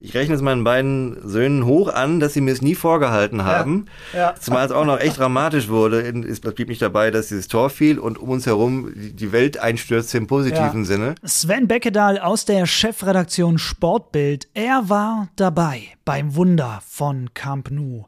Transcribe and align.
Ich 0.00 0.14
rechne 0.14 0.36
es 0.36 0.42
meinen 0.42 0.62
beiden 0.62 1.28
Söhnen 1.28 1.66
hoch 1.66 1.92
an, 1.92 2.20
dass 2.20 2.32
sie 2.32 2.40
mir 2.40 2.52
es 2.52 2.62
nie 2.62 2.76
vorgehalten 2.76 3.42
haben. 3.42 3.86
Ja, 4.12 4.18
ja. 4.18 4.34
Zumal 4.36 4.64
es 4.64 4.70
auch 4.70 4.84
noch 4.84 5.00
echt 5.00 5.18
dramatisch 5.18 5.68
wurde. 5.68 6.02
Es 6.28 6.38
blieb 6.38 6.68
nicht 6.68 6.80
dabei, 6.80 7.10
dass 7.10 7.26
dieses 7.26 7.48
Tor 7.48 7.68
fiel 7.68 7.98
und 7.98 8.16
um 8.16 8.28
uns 8.28 8.46
herum 8.46 8.92
die 8.94 9.32
Welt 9.32 9.58
einstürzte 9.58 10.18
im 10.18 10.28
positiven 10.28 10.82
ja. 10.82 10.84
Sinne. 10.84 11.14
Sven 11.24 11.66
Beckedahl 11.66 12.20
aus 12.20 12.44
der 12.44 12.66
Chefredaktion 12.66 13.58
Sportbild. 13.58 14.46
Er 14.54 14.88
war 14.88 15.30
dabei 15.34 15.82
beim 16.04 16.36
Wunder 16.36 16.80
von 16.86 17.34
Camp 17.34 17.72
Nou 17.72 18.04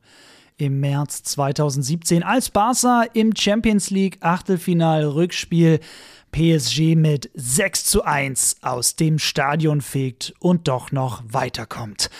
im 0.58 0.78
März 0.78 1.24
2017, 1.24 2.22
als 2.22 2.50
Barca 2.50 3.04
im 3.14 3.34
Champions 3.34 3.90
League 3.90 4.18
Achtelfinal 4.20 5.04
Rückspiel 5.06 5.80
PSG 6.32 6.96
mit 6.96 7.30
6 7.34 7.84
zu 7.84 8.04
1 8.04 8.56
aus 8.62 8.96
dem 8.96 9.18
Stadion 9.18 9.80
fegt 9.80 10.34
und 10.38 10.68
doch 10.68 10.92
noch 10.92 11.22
weiterkommt. 11.28 12.10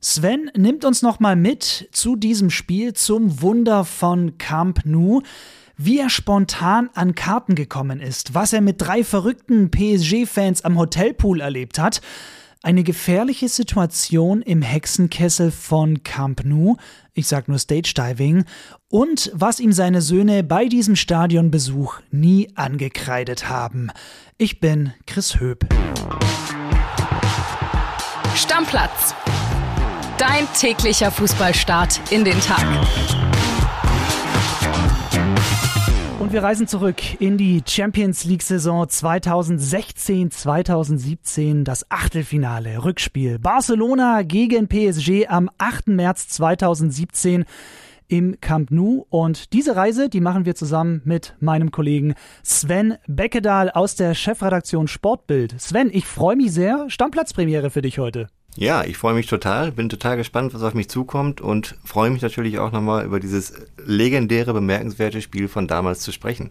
Sven 0.00 0.50
nimmt 0.56 0.84
uns 0.84 1.02
nochmal 1.02 1.36
mit 1.36 1.88
zu 1.92 2.16
diesem 2.16 2.50
Spiel 2.50 2.92
zum 2.92 3.42
Wunder 3.42 3.84
von 3.84 4.38
Camp 4.38 4.84
Nou 4.84 5.22
wie 5.78 6.00
er 6.00 6.10
spontan 6.10 6.90
an 6.94 7.14
Karten 7.14 7.54
gekommen 7.54 8.00
ist, 8.00 8.34
was 8.34 8.52
er 8.52 8.60
mit 8.60 8.82
drei 8.82 9.04
verrückten 9.04 9.70
PSG-Fans 9.70 10.64
am 10.64 10.76
Hotelpool 10.76 11.40
erlebt 11.40 11.78
hat, 11.78 12.02
eine 12.68 12.84
gefährliche 12.84 13.48
Situation 13.48 14.42
im 14.42 14.60
Hexenkessel 14.60 15.50
von 15.50 16.02
Camp 16.02 16.44
Nou, 16.44 16.76
ich 17.14 17.26
sag 17.26 17.48
nur 17.48 17.58
Stage 17.58 17.94
Diving, 17.96 18.44
und 18.90 19.30
was 19.32 19.58
ihm 19.58 19.72
seine 19.72 20.02
Söhne 20.02 20.42
bei 20.42 20.66
diesem 20.66 20.94
Stadionbesuch 20.94 22.00
nie 22.10 22.50
angekreidet 22.56 23.48
haben. 23.48 23.90
Ich 24.36 24.60
bin 24.60 24.92
Chris 25.06 25.40
Höp. 25.40 25.66
Stammplatz. 28.34 29.14
Dein 30.18 30.46
täglicher 30.52 31.10
Fußballstart 31.10 32.12
in 32.12 32.26
den 32.26 32.38
Tag. 32.42 32.66
Und 36.18 36.32
wir 36.32 36.42
reisen 36.42 36.66
zurück 36.66 36.96
in 37.20 37.38
die 37.38 37.62
Champions 37.64 38.24
League 38.24 38.42
Saison 38.42 38.84
2016-2017, 38.84 41.62
das 41.62 41.88
Achtelfinale, 41.92 42.84
Rückspiel. 42.84 43.38
Barcelona 43.38 44.22
gegen 44.22 44.66
PSG 44.66 45.28
am 45.28 45.48
8. 45.58 45.86
März 45.86 46.26
2017 46.28 47.44
im 48.08 48.40
Camp 48.40 48.72
Nou. 48.72 49.06
Und 49.10 49.52
diese 49.52 49.76
Reise, 49.76 50.08
die 50.08 50.20
machen 50.20 50.44
wir 50.44 50.56
zusammen 50.56 51.02
mit 51.04 51.36
meinem 51.38 51.70
Kollegen 51.70 52.14
Sven 52.42 52.96
Beckedahl 53.06 53.70
aus 53.70 53.94
der 53.94 54.14
Chefredaktion 54.14 54.88
Sportbild. 54.88 55.54
Sven, 55.60 55.88
ich 55.92 56.06
freue 56.06 56.34
mich 56.34 56.52
sehr. 56.52 56.90
Stammplatzpremiere 56.90 57.70
für 57.70 57.82
dich 57.82 58.00
heute. 58.00 58.26
Ja, 58.56 58.84
ich 58.84 58.96
freue 58.96 59.14
mich 59.14 59.26
total, 59.26 59.72
bin 59.72 59.88
total 59.88 60.16
gespannt, 60.16 60.52
was 60.52 60.62
auf 60.62 60.74
mich 60.74 60.88
zukommt 60.88 61.40
und 61.40 61.76
freue 61.84 62.10
mich 62.10 62.22
natürlich 62.22 62.58
auch 62.58 62.72
nochmal 62.72 63.04
über 63.04 63.20
dieses 63.20 63.52
legendäre, 63.84 64.52
bemerkenswerte 64.52 65.22
Spiel 65.22 65.48
von 65.48 65.68
damals 65.68 66.00
zu 66.00 66.12
sprechen. 66.12 66.50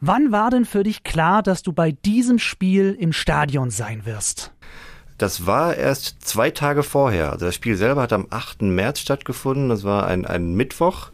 Wann 0.00 0.30
war 0.30 0.50
denn 0.50 0.64
für 0.64 0.84
dich 0.84 1.02
klar, 1.02 1.42
dass 1.42 1.62
du 1.62 1.72
bei 1.72 1.90
diesem 1.90 2.38
Spiel 2.38 2.96
im 2.98 3.12
Stadion 3.12 3.70
sein 3.70 4.06
wirst? 4.06 4.52
Das 5.18 5.46
war 5.46 5.74
erst 5.74 6.22
zwei 6.22 6.52
Tage 6.52 6.84
vorher. 6.84 7.32
Also 7.32 7.46
das 7.46 7.56
Spiel 7.56 7.76
selber 7.76 8.02
hat 8.02 8.12
am 8.12 8.28
8. 8.30 8.62
März 8.62 9.00
stattgefunden. 9.00 9.68
Das 9.68 9.82
war 9.82 10.06
ein, 10.06 10.24
ein 10.24 10.54
Mittwoch. 10.54 11.10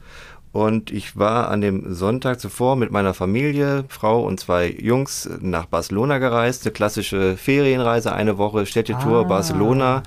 Und 0.55 0.93
ich 0.93 1.17
war 1.17 1.49
an 1.49 1.63
dem 1.63 1.93
Sonntag 1.95 2.39
zuvor 2.39 2.77
mit 2.77 2.93
meiner 2.93 3.13
Familie, 3.13 3.87
Frau 3.89 4.23
und 4.25 4.39
zwei 4.39 4.71
Jungs 4.71 5.29
nach 5.41 5.67
Barcelona 5.67 6.19
gereist. 6.19 6.65
Eine 6.65 6.73
klassische 6.73 7.37
Ferienreise, 7.37 8.13
eine 8.13 8.39
Woche 8.39 8.65
Städtetour 8.65 9.23
ah. 9.23 9.25
Barcelona. 9.25 10.05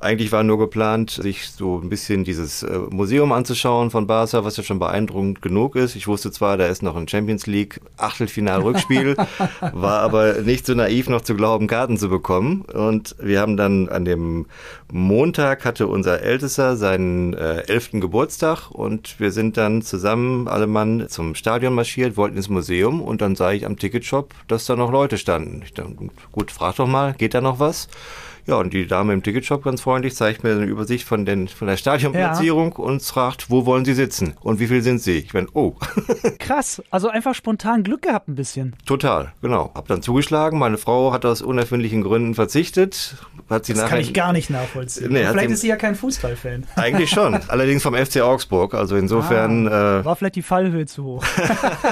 Eigentlich 0.00 0.30
war 0.30 0.44
nur 0.44 0.58
geplant, 0.58 1.10
sich 1.10 1.50
so 1.50 1.80
ein 1.80 1.88
bisschen 1.88 2.22
dieses 2.22 2.62
äh, 2.62 2.78
Museum 2.90 3.32
anzuschauen 3.32 3.90
von 3.90 4.06
Barca, 4.06 4.44
was 4.44 4.56
ja 4.56 4.62
schon 4.62 4.78
beeindruckend 4.78 5.42
genug 5.42 5.74
ist. 5.74 5.96
Ich 5.96 6.06
wusste 6.06 6.30
zwar, 6.30 6.56
da 6.56 6.66
ist 6.66 6.84
noch 6.84 6.94
ein 6.94 7.08
Champions 7.08 7.48
League 7.48 7.80
Achtelfinal-Rückspiel, 7.96 9.16
war 9.72 10.00
aber 10.00 10.34
nicht 10.42 10.66
so 10.66 10.74
naiv 10.74 11.08
noch 11.08 11.22
zu 11.22 11.34
glauben, 11.34 11.66
Karten 11.66 11.96
zu 11.96 12.08
bekommen. 12.08 12.60
Und 12.60 13.16
wir 13.18 13.40
haben 13.40 13.56
dann 13.56 13.88
an 13.88 14.04
dem 14.04 14.46
Montag 14.92 15.64
hatte 15.64 15.88
unser 15.88 16.22
Ältester 16.22 16.76
seinen 16.76 17.34
äh, 17.34 17.62
elften 17.62 18.00
Geburtstag 18.00 18.70
und 18.70 19.18
wir 19.18 19.32
sind 19.32 19.56
dann 19.56 19.82
zusammen 19.82 20.46
alle 20.46 20.68
Mann 20.68 21.08
zum 21.08 21.34
Stadion 21.34 21.74
marschiert, 21.74 22.16
wollten 22.16 22.36
ins 22.36 22.48
Museum 22.48 23.02
und 23.02 23.20
dann 23.20 23.34
sah 23.34 23.50
ich 23.50 23.66
am 23.66 23.76
Ticketshop, 23.76 24.32
dass 24.46 24.64
da 24.64 24.76
noch 24.76 24.92
Leute 24.92 25.18
standen. 25.18 25.62
Ich 25.64 25.74
dachte, 25.74 25.92
gut, 26.30 26.52
frag 26.52 26.76
doch 26.76 26.86
mal, 26.86 27.14
geht 27.14 27.34
da 27.34 27.40
noch 27.40 27.58
was? 27.58 27.88
Ja, 28.48 28.54
und 28.54 28.72
die 28.72 28.86
Dame 28.86 29.12
im 29.12 29.22
Ticketshop 29.22 29.62
ganz 29.62 29.82
freundlich 29.82 30.14
zeigt 30.14 30.42
mir 30.42 30.52
eine 30.52 30.64
Übersicht 30.64 31.06
von, 31.06 31.26
den, 31.26 31.48
von 31.48 31.68
der 31.68 31.76
Stadionplatzierung 31.76 32.74
ja. 32.78 32.82
und 32.82 33.02
fragt, 33.02 33.50
wo 33.50 33.66
wollen 33.66 33.84
Sie 33.84 33.92
sitzen 33.92 34.38
und 34.40 34.58
wie 34.58 34.68
viel 34.68 34.80
sind 34.80 35.02
Sie? 35.02 35.18
Ich 35.18 35.32
bin, 35.32 35.48
oh. 35.52 35.74
Krass, 36.38 36.82
also 36.90 37.10
einfach 37.10 37.34
spontan 37.34 37.82
Glück 37.82 38.00
gehabt 38.00 38.26
ein 38.26 38.36
bisschen. 38.36 38.74
Total, 38.86 39.32
genau. 39.42 39.70
Hab 39.74 39.86
dann 39.88 40.00
zugeschlagen. 40.00 40.58
Meine 40.58 40.78
Frau 40.78 41.12
hat 41.12 41.26
aus 41.26 41.42
unerfindlichen 41.42 42.02
Gründen 42.02 42.34
verzichtet. 42.34 43.16
Hat 43.50 43.66
sie 43.66 43.74
das 43.74 43.82
nachher, 43.82 43.96
kann 43.96 44.00
ich 44.00 44.14
gar 44.14 44.32
nicht 44.32 44.48
nachvollziehen. 44.48 45.12
Nee, 45.12 45.26
vielleicht 45.26 45.50
ist 45.50 45.60
sie 45.60 45.68
ja 45.68 45.76
kein 45.76 45.94
Fußballfan. 45.94 46.64
Eigentlich 46.76 47.10
schon, 47.10 47.34
allerdings 47.48 47.82
vom 47.82 47.94
FC 47.94 48.22
Augsburg. 48.22 48.72
Also 48.72 48.96
insofern. 48.96 49.68
Ah, 49.68 50.00
äh, 50.00 50.04
war 50.06 50.16
vielleicht 50.16 50.36
die 50.36 50.42
Fallhöhe 50.42 50.86
zu 50.86 51.04
hoch. 51.04 51.24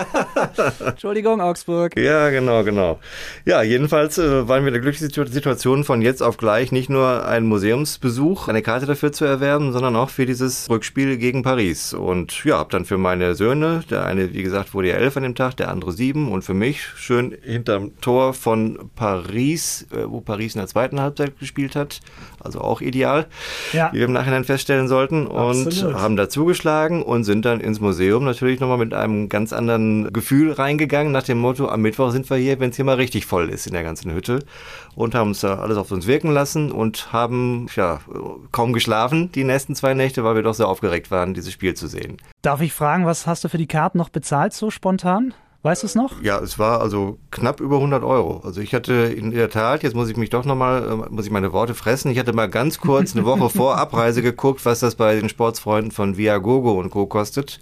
Entschuldigung, 0.86 1.42
Augsburg. 1.42 1.98
Ja, 1.98 2.30
genau, 2.30 2.64
genau. 2.64 2.98
Ja, 3.44 3.62
jedenfalls 3.62 4.16
äh, 4.16 4.48
waren 4.48 4.62
wir 4.62 4.68
in 4.68 4.74
der 4.74 4.82
glücklichen 4.82 5.10
Situation 5.10 5.84
von 5.84 6.00
jetzt 6.00 6.22
auf 6.22 6.38
gleich 6.38 6.45
nicht 6.70 6.88
nur 6.88 7.26
einen 7.26 7.46
Museumsbesuch, 7.46 8.48
eine 8.48 8.62
Karte 8.62 8.86
dafür 8.86 9.12
zu 9.12 9.24
erwerben, 9.24 9.72
sondern 9.72 9.96
auch 9.96 10.10
für 10.10 10.26
dieses 10.26 10.70
Rückspiel 10.70 11.16
gegen 11.16 11.42
Paris. 11.42 11.92
Und 11.92 12.44
ja, 12.44 12.58
habe 12.58 12.70
dann 12.70 12.84
für 12.84 12.98
meine 12.98 13.34
Söhne, 13.34 13.82
der 13.90 14.04
eine, 14.04 14.32
wie 14.32 14.42
gesagt, 14.42 14.72
wurde 14.72 14.88
ja 14.88 14.94
elf 14.94 15.16
an 15.16 15.24
dem 15.24 15.34
Tag, 15.34 15.56
der 15.56 15.70
andere 15.70 15.92
sieben 15.92 16.30
und 16.30 16.42
für 16.42 16.54
mich 16.54 16.82
schön 16.96 17.36
hinterm 17.42 18.00
Tor 18.00 18.32
von 18.32 18.90
Paris, 18.94 19.86
äh, 19.92 20.08
wo 20.08 20.20
Paris 20.20 20.54
in 20.54 20.60
der 20.60 20.68
zweiten 20.68 21.00
Halbzeit 21.00 21.38
gespielt 21.38 21.76
hat, 21.76 22.00
also 22.38 22.60
auch 22.60 22.80
ideal, 22.80 23.26
ja. 23.72 23.90
wie 23.92 23.98
wir 23.98 24.06
im 24.06 24.12
Nachhinein 24.12 24.44
feststellen 24.44 24.88
sollten. 24.88 25.26
Und 25.26 25.66
Absolut. 25.66 25.94
haben 25.96 26.16
da 26.16 26.28
zugeschlagen 26.28 27.02
und 27.02 27.24
sind 27.24 27.44
dann 27.44 27.60
ins 27.60 27.80
Museum 27.80 28.24
natürlich 28.24 28.60
nochmal 28.60 28.78
mit 28.78 28.94
einem 28.94 29.28
ganz 29.28 29.52
anderen 29.52 30.12
Gefühl 30.12 30.52
reingegangen, 30.52 31.12
nach 31.12 31.24
dem 31.24 31.38
Motto, 31.38 31.68
am 31.68 31.82
Mittwoch 31.82 32.10
sind 32.10 32.30
wir 32.30 32.36
hier, 32.36 32.60
wenn 32.60 32.70
es 32.70 32.76
hier 32.76 32.84
mal 32.84 32.96
richtig 32.96 33.26
voll 33.26 33.50
ist 33.50 33.66
in 33.66 33.72
der 33.72 33.82
ganzen 33.82 34.12
Hütte. 34.14 34.40
Und 34.94 35.14
haben 35.14 35.28
uns 35.28 35.40
da 35.40 35.58
alles 35.58 35.76
auf 35.76 35.90
uns 35.90 36.06
wirken 36.06 36.25
lassen 36.30 36.72
und 36.72 37.12
haben 37.12 37.66
ja 37.74 38.00
kaum 38.52 38.72
geschlafen 38.72 39.30
die 39.32 39.44
nächsten 39.44 39.74
zwei 39.74 39.94
Nächte, 39.94 40.24
weil 40.24 40.34
wir 40.34 40.42
doch 40.42 40.54
sehr 40.54 40.68
aufgeregt 40.68 41.10
waren, 41.10 41.34
dieses 41.34 41.52
Spiel 41.52 41.74
zu 41.74 41.86
sehen. 41.86 42.18
Darf 42.42 42.60
ich 42.60 42.72
fragen, 42.72 43.06
was 43.06 43.26
hast 43.26 43.44
du 43.44 43.48
für 43.48 43.58
die 43.58 43.66
Karten 43.66 43.98
noch 43.98 44.08
bezahlt, 44.08 44.52
so 44.52 44.70
spontan? 44.70 45.34
Weißt 45.66 45.82
du 45.82 45.88
es 45.88 45.96
noch? 45.96 46.22
Ja, 46.22 46.38
es 46.38 46.60
war 46.60 46.80
also 46.80 47.18
knapp 47.32 47.58
über 47.58 47.76
100 47.76 48.04
Euro. 48.04 48.40
Also 48.44 48.60
ich 48.60 48.72
hatte 48.72 48.92
in 48.92 49.32
der 49.32 49.50
Tat, 49.50 49.82
jetzt 49.82 49.96
muss 49.96 50.08
ich 50.08 50.16
mich 50.16 50.30
doch 50.30 50.44
nochmal, 50.44 50.88
äh, 50.88 51.12
muss 51.12 51.26
ich 51.26 51.32
meine 51.32 51.52
Worte 51.52 51.74
fressen, 51.74 52.08
ich 52.12 52.20
hatte 52.20 52.32
mal 52.32 52.48
ganz 52.48 52.78
kurz 52.78 53.16
eine 53.16 53.24
Woche 53.24 53.50
vor 53.50 53.76
Abreise 53.76 54.22
geguckt, 54.22 54.64
was 54.64 54.78
das 54.78 54.94
bei 54.94 55.16
den 55.16 55.28
Sportsfreunden 55.28 55.90
von 55.90 56.16
Viagogo 56.16 56.78
und 56.78 56.90
Co. 56.90 57.06
kostet. 57.06 57.58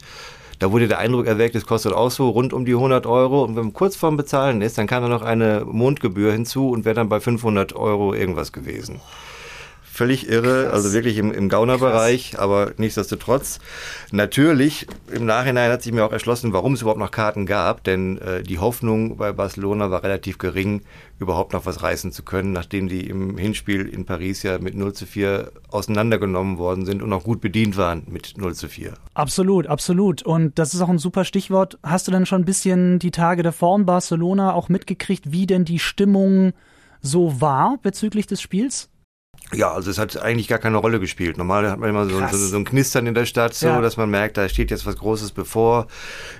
Da 0.64 0.72
wurde 0.72 0.88
der 0.88 0.98
Eindruck 0.98 1.26
erweckt, 1.26 1.54
es 1.56 1.66
kostet 1.66 1.92
auch 1.92 2.10
so 2.10 2.30
rund 2.30 2.54
um 2.54 2.64
die 2.64 2.72
100 2.72 3.04
Euro. 3.04 3.44
Und 3.44 3.54
wenn 3.54 3.64
man 3.64 3.72
kurz 3.74 3.96
vorm 3.96 4.16
Bezahlen 4.16 4.62
ist, 4.62 4.78
dann 4.78 4.86
kam 4.86 5.02
da 5.02 5.10
noch 5.10 5.20
eine 5.20 5.66
Mondgebühr 5.66 6.32
hinzu 6.32 6.70
und 6.70 6.86
wäre 6.86 6.94
dann 6.94 7.10
bei 7.10 7.20
500 7.20 7.76
Euro 7.76 8.14
irgendwas 8.14 8.50
gewesen. 8.50 9.02
Völlig 9.94 10.28
irre, 10.28 10.64
Krass. 10.64 10.72
also 10.72 10.92
wirklich 10.92 11.18
im, 11.18 11.30
im 11.30 11.48
Gaunerbereich, 11.48 12.36
aber 12.40 12.72
nichtsdestotrotz. 12.78 13.60
Natürlich, 14.10 14.88
im 15.12 15.24
Nachhinein 15.24 15.70
hat 15.70 15.82
sich 15.84 15.92
mir 15.92 16.04
auch 16.04 16.10
erschlossen, 16.10 16.52
warum 16.52 16.72
es 16.72 16.82
überhaupt 16.82 16.98
noch 16.98 17.12
Karten 17.12 17.46
gab, 17.46 17.84
denn 17.84 18.18
äh, 18.18 18.42
die 18.42 18.58
Hoffnung 18.58 19.16
bei 19.18 19.32
Barcelona 19.32 19.92
war 19.92 20.02
relativ 20.02 20.38
gering, 20.38 20.82
überhaupt 21.20 21.52
noch 21.52 21.64
was 21.64 21.84
reißen 21.84 22.10
zu 22.10 22.24
können, 22.24 22.50
nachdem 22.50 22.88
die 22.88 23.06
im 23.06 23.38
Hinspiel 23.38 23.86
in 23.86 24.04
Paris 24.04 24.42
ja 24.42 24.58
mit 24.58 24.74
0 24.74 24.94
zu 24.94 25.06
4 25.06 25.52
auseinandergenommen 25.70 26.58
worden 26.58 26.86
sind 26.86 27.00
und 27.00 27.12
auch 27.12 27.22
gut 27.22 27.40
bedient 27.40 27.76
waren 27.76 28.02
mit 28.08 28.34
0 28.36 28.52
zu 28.56 28.66
4. 28.66 28.94
Absolut, 29.14 29.68
absolut. 29.68 30.22
Und 30.22 30.58
das 30.58 30.74
ist 30.74 30.80
auch 30.80 30.88
ein 30.88 30.98
super 30.98 31.24
Stichwort. 31.24 31.78
Hast 31.84 32.08
du 32.08 32.10
denn 32.10 32.26
schon 32.26 32.42
ein 32.42 32.44
bisschen 32.44 32.98
die 32.98 33.12
Tage 33.12 33.44
davor 33.44 33.78
in 33.78 33.86
Barcelona 33.86 34.54
auch 34.54 34.68
mitgekriegt, 34.68 35.30
wie 35.30 35.46
denn 35.46 35.64
die 35.64 35.78
Stimmung 35.78 36.52
so 37.00 37.40
war 37.40 37.78
bezüglich 37.80 38.26
des 38.26 38.42
Spiels? 38.42 38.88
Ja, 39.52 39.72
also 39.72 39.90
es 39.90 39.98
hat 39.98 40.20
eigentlich 40.20 40.48
gar 40.48 40.58
keine 40.58 40.78
Rolle 40.78 40.98
gespielt. 40.98 41.36
Normal 41.36 41.70
hat 41.70 41.78
man 41.78 41.90
immer 41.90 42.06
so, 42.06 42.18
so, 42.28 42.36
so 42.36 42.56
ein 42.56 42.64
Knistern 42.64 43.06
in 43.06 43.14
der 43.14 43.26
Stadt, 43.26 43.54
so, 43.54 43.66
ja. 43.66 43.80
dass 43.80 43.96
man 43.96 44.10
merkt, 44.10 44.36
da 44.36 44.48
steht 44.48 44.70
jetzt 44.70 44.86
was 44.86 44.96
Großes 44.96 45.32
bevor. 45.32 45.86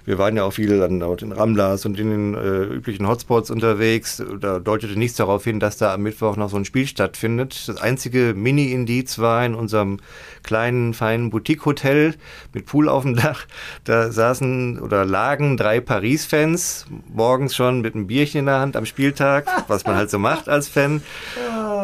Wir 0.05 0.19
waren 0.19 0.37
ja 0.37 0.45
auch 0.45 0.53
viel 0.53 0.79
dann 0.79 1.03
auch 1.03 1.17
in 1.19 1.33
Ramlas 1.33 1.85
und 1.87 1.99
in 1.99 2.11
den 2.11 2.35
äh, 2.35 2.75
üblichen 2.75 3.07
Hotspots 3.07 3.51
unterwegs. 3.51 4.23
Da 4.41 4.59
deutete 4.59 4.99
nichts 4.99 5.17
darauf 5.17 5.45
hin, 5.45 5.61
dass 5.61 5.77
da 5.77 5.95
am 5.95 6.03
Mittwoch 6.03 6.37
noch 6.37 6.51
so 6.51 6.57
ein 6.57 6.65
Spiel 6.65 6.87
stattfindet. 6.87 7.69
Das 7.69 7.77
einzige 7.77 8.35
Mini-Indiz 8.35 9.19
war 9.19 9.45
in 9.45 9.55
unserem 9.55 9.99
kleinen, 10.43 10.95
feinen 10.95 11.31
Boutique-Hotel 11.31 12.15
mit 12.53 12.67
Pool 12.67 12.89
auf 12.89 13.03
dem 13.03 13.17
Dach. 13.17 13.47
Da 13.85 14.11
saßen 14.11 14.81
oder 14.81 15.05
lagen 15.05 15.57
drei 15.57 15.81
Paris-Fans, 15.81 16.87
morgens 17.13 17.55
schon 17.55 17.81
mit 17.81 17.95
einem 17.95 18.07
Bierchen 18.07 18.41
in 18.41 18.47
der 18.47 18.61
Hand 18.61 18.77
am 18.77 18.87
Spieltag, 18.87 19.47
was 19.69 19.85
man 19.85 19.95
halt 19.97 20.11
so 20.11 20.19
macht 20.19 20.49
als 20.49 20.69
Fan. 20.69 21.03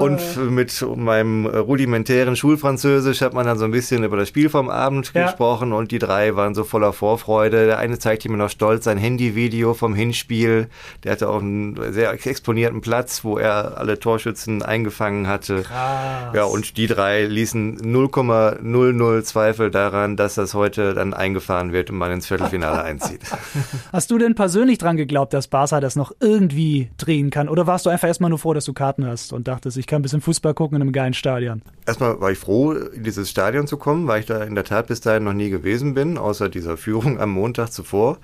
Und 0.00 0.20
mit 0.50 0.82
um 0.82 1.09
meinem 1.10 1.46
rudimentären 1.46 2.36
Schulfranzösisch 2.36 3.20
hat 3.20 3.34
man 3.34 3.44
dann 3.44 3.58
so 3.58 3.64
ein 3.64 3.72
bisschen 3.72 4.04
über 4.04 4.16
das 4.16 4.28
Spiel 4.28 4.48
vom 4.48 4.70
Abend 4.70 5.10
ja. 5.12 5.26
gesprochen 5.26 5.72
und 5.72 5.90
die 5.90 5.98
drei 5.98 6.36
waren 6.36 6.54
so 6.54 6.62
voller 6.62 6.92
Vorfreude. 6.92 7.66
Der 7.66 7.78
eine 7.78 7.98
zeigte 7.98 8.28
mir 8.28 8.36
noch 8.36 8.48
stolz 8.50 8.84
sein 8.84 8.96
Handyvideo 8.96 9.74
vom 9.74 9.96
Hinspiel. 9.96 10.68
Der 11.02 11.12
hatte 11.12 11.28
auch 11.28 11.40
einen 11.40 11.92
sehr 11.92 12.12
exponierten 12.12 12.80
Platz, 12.80 13.24
wo 13.24 13.38
er 13.38 13.76
alle 13.78 13.98
Torschützen 13.98 14.62
eingefangen 14.62 15.26
hatte. 15.26 15.62
Krass. 15.62 16.34
Ja, 16.34 16.44
und 16.44 16.76
die 16.76 16.86
drei 16.86 17.24
ließen 17.24 17.78
0,00 17.80 19.22
Zweifel 19.22 19.70
daran, 19.72 20.16
dass 20.16 20.36
das 20.36 20.54
heute 20.54 20.94
dann 20.94 21.12
eingefahren 21.12 21.72
wird 21.72 21.90
und 21.90 21.98
man 21.98 22.12
ins 22.12 22.26
Viertelfinale 22.26 22.82
einzieht. 22.84 23.22
Hast 23.92 24.12
du 24.12 24.18
denn 24.18 24.36
persönlich 24.36 24.78
dran 24.78 24.96
geglaubt, 24.96 25.34
dass 25.34 25.48
Barca 25.48 25.80
das 25.80 25.96
noch 25.96 26.12
irgendwie 26.20 26.90
drehen 26.98 27.30
kann? 27.30 27.48
Oder 27.48 27.66
warst 27.66 27.84
du 27.86 27.90
einfach 27.90 28.06
erstmal 28.06 28.30
nur 28.30 28.38
froh, 28.38 28.54
dass 28.54 28.64
du 28.64 28.72
Karten 28.72 29.04
hast 29.06 29.32
und 29.32 29.48
dachtest, 29.48 29.76
ich 29.76 29.88
kann 29.88 29.98
ein 29.98 30.02
bisschen 30.02 30.20
Fußball 30.20 30.54
gucken 30.54 30.76
in 30.76 30.82
einem 30.82 30.92
geilen 31.00 31.14
Stadion? 31.14 31.62
Erstmal 31.86 32.20
war 32.20 32.30
ich 32.30 32.38
froh, 32.38 32.72
in 32.72 33.02
dieses 33.02 33.30
Stadion 33.30 33.66
zu 33.66 33.76
kommen, 33.76 34.06
weil 34.06 34.20
ich 34.20 34.26
da 34.26 34.42
in 34.42 34.54
der 34.54 34.64
Tat 34.64 34.86
bis 34.86 35.00
dahin 35.00 35.24
noch 35.24 35.32
nie 35.32 35.50
gewesen 35.50 35.94
bin, 35.94 36.18
außer 36.18 36.48
dieser 36.48 36.76
Führung 36.76 37.20
am 37.20 37.30
Montag 37.30 37.72
zuvor 37.72 38.18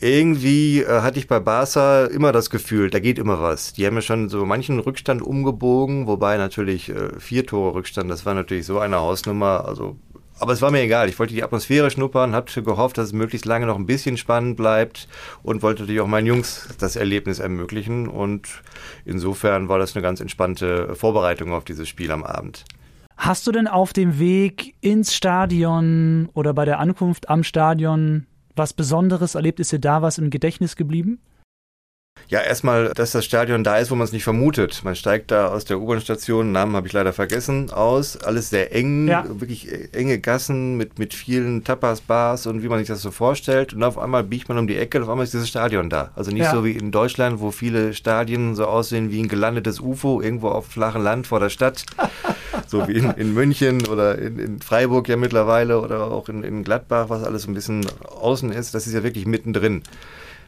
irgendwie 0.00 0.82
äh, 0.82 1.00
hatte 1.00 1.18
ich 1.18 1.28
bei 1.28 1.40
Barca 1.40 2.06
immer 2.06 2.32
das 2.32 2.50
Gefühl, 2.50 2.90
da 2.90 2.98
geht 2.98 3.18
immer 3.18 3.40
was. 3.40 3.72
Die 3.72 3.86
haben 3.86 3.94
ja 3.94 4.02
schon 4.02 4.28
so 4.28 4.44
manchen 4.44 4.80
Rückstand 4.80 5.22
umgebogen, 5.22 6.06
wobei 6.06 6.36
natürlich 6.36 6.90
äh, 6.90 7.18
vier 7.18 7.46
Tore 7.46 7.74
Rückstand, 7.74 8.10
das 8.10 8.26
war 8.26 8.34
natürlich 8.34 8.66
so 8.66 8.78
eine 8.78 8.96
Hausnummer. 8.96 9.64
Also, 9.66 9.96
aber 10.38 10.52
es 10.52 10.62
war 10.62 10.70
mir 10.70 10.80
egal. 10.80 11.08
Ich 11.08 11.18
wollte 11.18 11.34
die 11.34 11.42
Atmosphäre 11.42 11.90
schnuppern, 11.90 12.34
habe 12.34 12.50
gehofft, 12.62 12.98
dass 12.98 13.06
es 13.06 13.12
möglichst 13.12 13.46
lange 13.46 13.66
noch 13.66 13.76
ein 13.76 13.86
bisschen 13.86 14.16
spannend 14.16 14.56
bleibt 14.56 15.08
und 15.42 15.62
wollte 15.62 15.82
natürlich 15.82 16.00
auch 16.00 16.06
meinen 16.06 16.26
Jungs 16.26 16.68
das 16.78 16.96
Erlebnis 16.96 17.38
ermöglichen. 17.38 18.08
Und 18.08 18.62
insofern 19.04 19.68
war 19.68 19.78
das 19.78 19.94
eine 19.94 20.02
ganz 20.02 20.20
entspannte 20.20 20.94
Vorbereitung 20.96 21.52
auf 21.52 21.64
dieses 21.64 21.88
Spiel 21.88 22.10
am 22.10 22.24
Abend. 22.24 22.64
Hast 23.16 23.46
du 23.46 23.52
denn 23.52 23.68
auf 23.68 23.92
dem 23.92 24.18
Weg 24.18 24.74
ins 24.80 25.14
Stadion 25.14 26.28
oder 26.34 26.52
bei 26.52 26.64
der 26.64 26.80
Ankunft 26.80 27.28
am 27.28 27.44
Stadion 27.44 28.26
was 28.56 28.72
Besonderes 28.72 29.34
erlebt? 29.36 29.60
Ist 29.60 29.72
dir 29.72 29.78
da 29.78 30.02
was 30.02 30.18
im 30.18 30.30
Gedächtnis 30.30 30.74
geblieben? 30.76 31.20
Ja, 32.28 32.40
erstmal, 32.40 32.88
dass 32.94 33.12
das 33.12 33.24
Stadion 33.24 33.64
da 33.64 33.78
ist, 33.78 33.90
wo 33.90 33.94
man 33.94 34.04
es 34.04 34.12
nicht 34.12 34.24
vermutet. 34.24 34.82
Man 34.82 34.96
steigt 34.96 35.30
da 35.30 35.48
aus 35.48 35.66
der 35.66 35.78
U-Bahn-Station, 35.78 36.52
Namen 36.52 36.74
habe 36.74 36.86
ich 36.86 36.92
leider 36.92 37.12
vergessen, 37.12 37.70
aus. 37.70 38.16
Alles 38.16 38.50
sehr 38.50 38.74
eng, 38.74 39.08
ja. 39.08 39.24
wirklich 39.28 39.68
enge 39.94 40.18
Gassen 40.18 40.76
mit, 40.76 40.98
mit 40.98 41.12
vielen 41.12 41.64
Tapas-Bars 41.64 42.46
und 42.46 42.62
wie 42.62 42.68
man 42.68 42.78
sich 42.78 42.88
das 42.88 43.02
so 43.02 43.10
vorstellt. 43.10 43.74
Und 43.74 43.82
auf 43.84 43.98
einmal 43.98 44.24
biegt 44.24 44.48
man 44.48 44.58
um 44.58 44.66
die 44.66 44.76
Ecke 44.76 44.98
und 44.98 45.04
auf 45.04 45.10
einmal 45.10 45.24
ist 45.24 45.34
dieses 45.34 45.48
Stadion 45.48 45.90
da. 45.90 46.10
Also 46.16 46.30
nicht 46.30 46.44
ja. 46.44 46.52
so 46.52 46.64
wie 46.64 46.72
in 46.72 46.90
Deutschland, 46.90 47.40
wo 47.40 47.50
viele 47.50 47.92
Stadien 47.92 48.56
so 48.56 48.66
aussehen 48.66 49.10
wie 49.10 49.20
ein 49.20 49.28
gelandetes 49.28 49.80
UFO 49.80 50.20
irgendwo 50.20 50.48
auf 50.48 50.66
flachem 50.66 51.02
Land 51.02 51.26
vor 51.26 51.40
der 51.40 51.50
Stadt. 51.50 51.84
so 52.66 52.88
wie 52.88 52.94
in, 52.94 53.10
in 53.12 53.34
München 53.34 53.86
oder 53.86 54.18
in, 54.18 54.38
in, 54.38 54.60
Freiburg 54.60 55.08
ja 55.08 55.16
mittlerweile 55.16 55.80
oder 55.80 56.10
auch 56.10 56.28
in, 56.28 56.42
in 56.42 56.64
Gladbach, 56.64 57.10
was 57.10 57.22
alles 57.22 57.46
ein 57.46 57.54
bisschen 57.54 57.86
außen 58.04 58.50
ist. 58.50 58.74
Das 58.74 58.86
ist 58.86 58.94
ja 58.94 59.04
wirklich 59.04 59.26
mittendrin. 59.26 59.82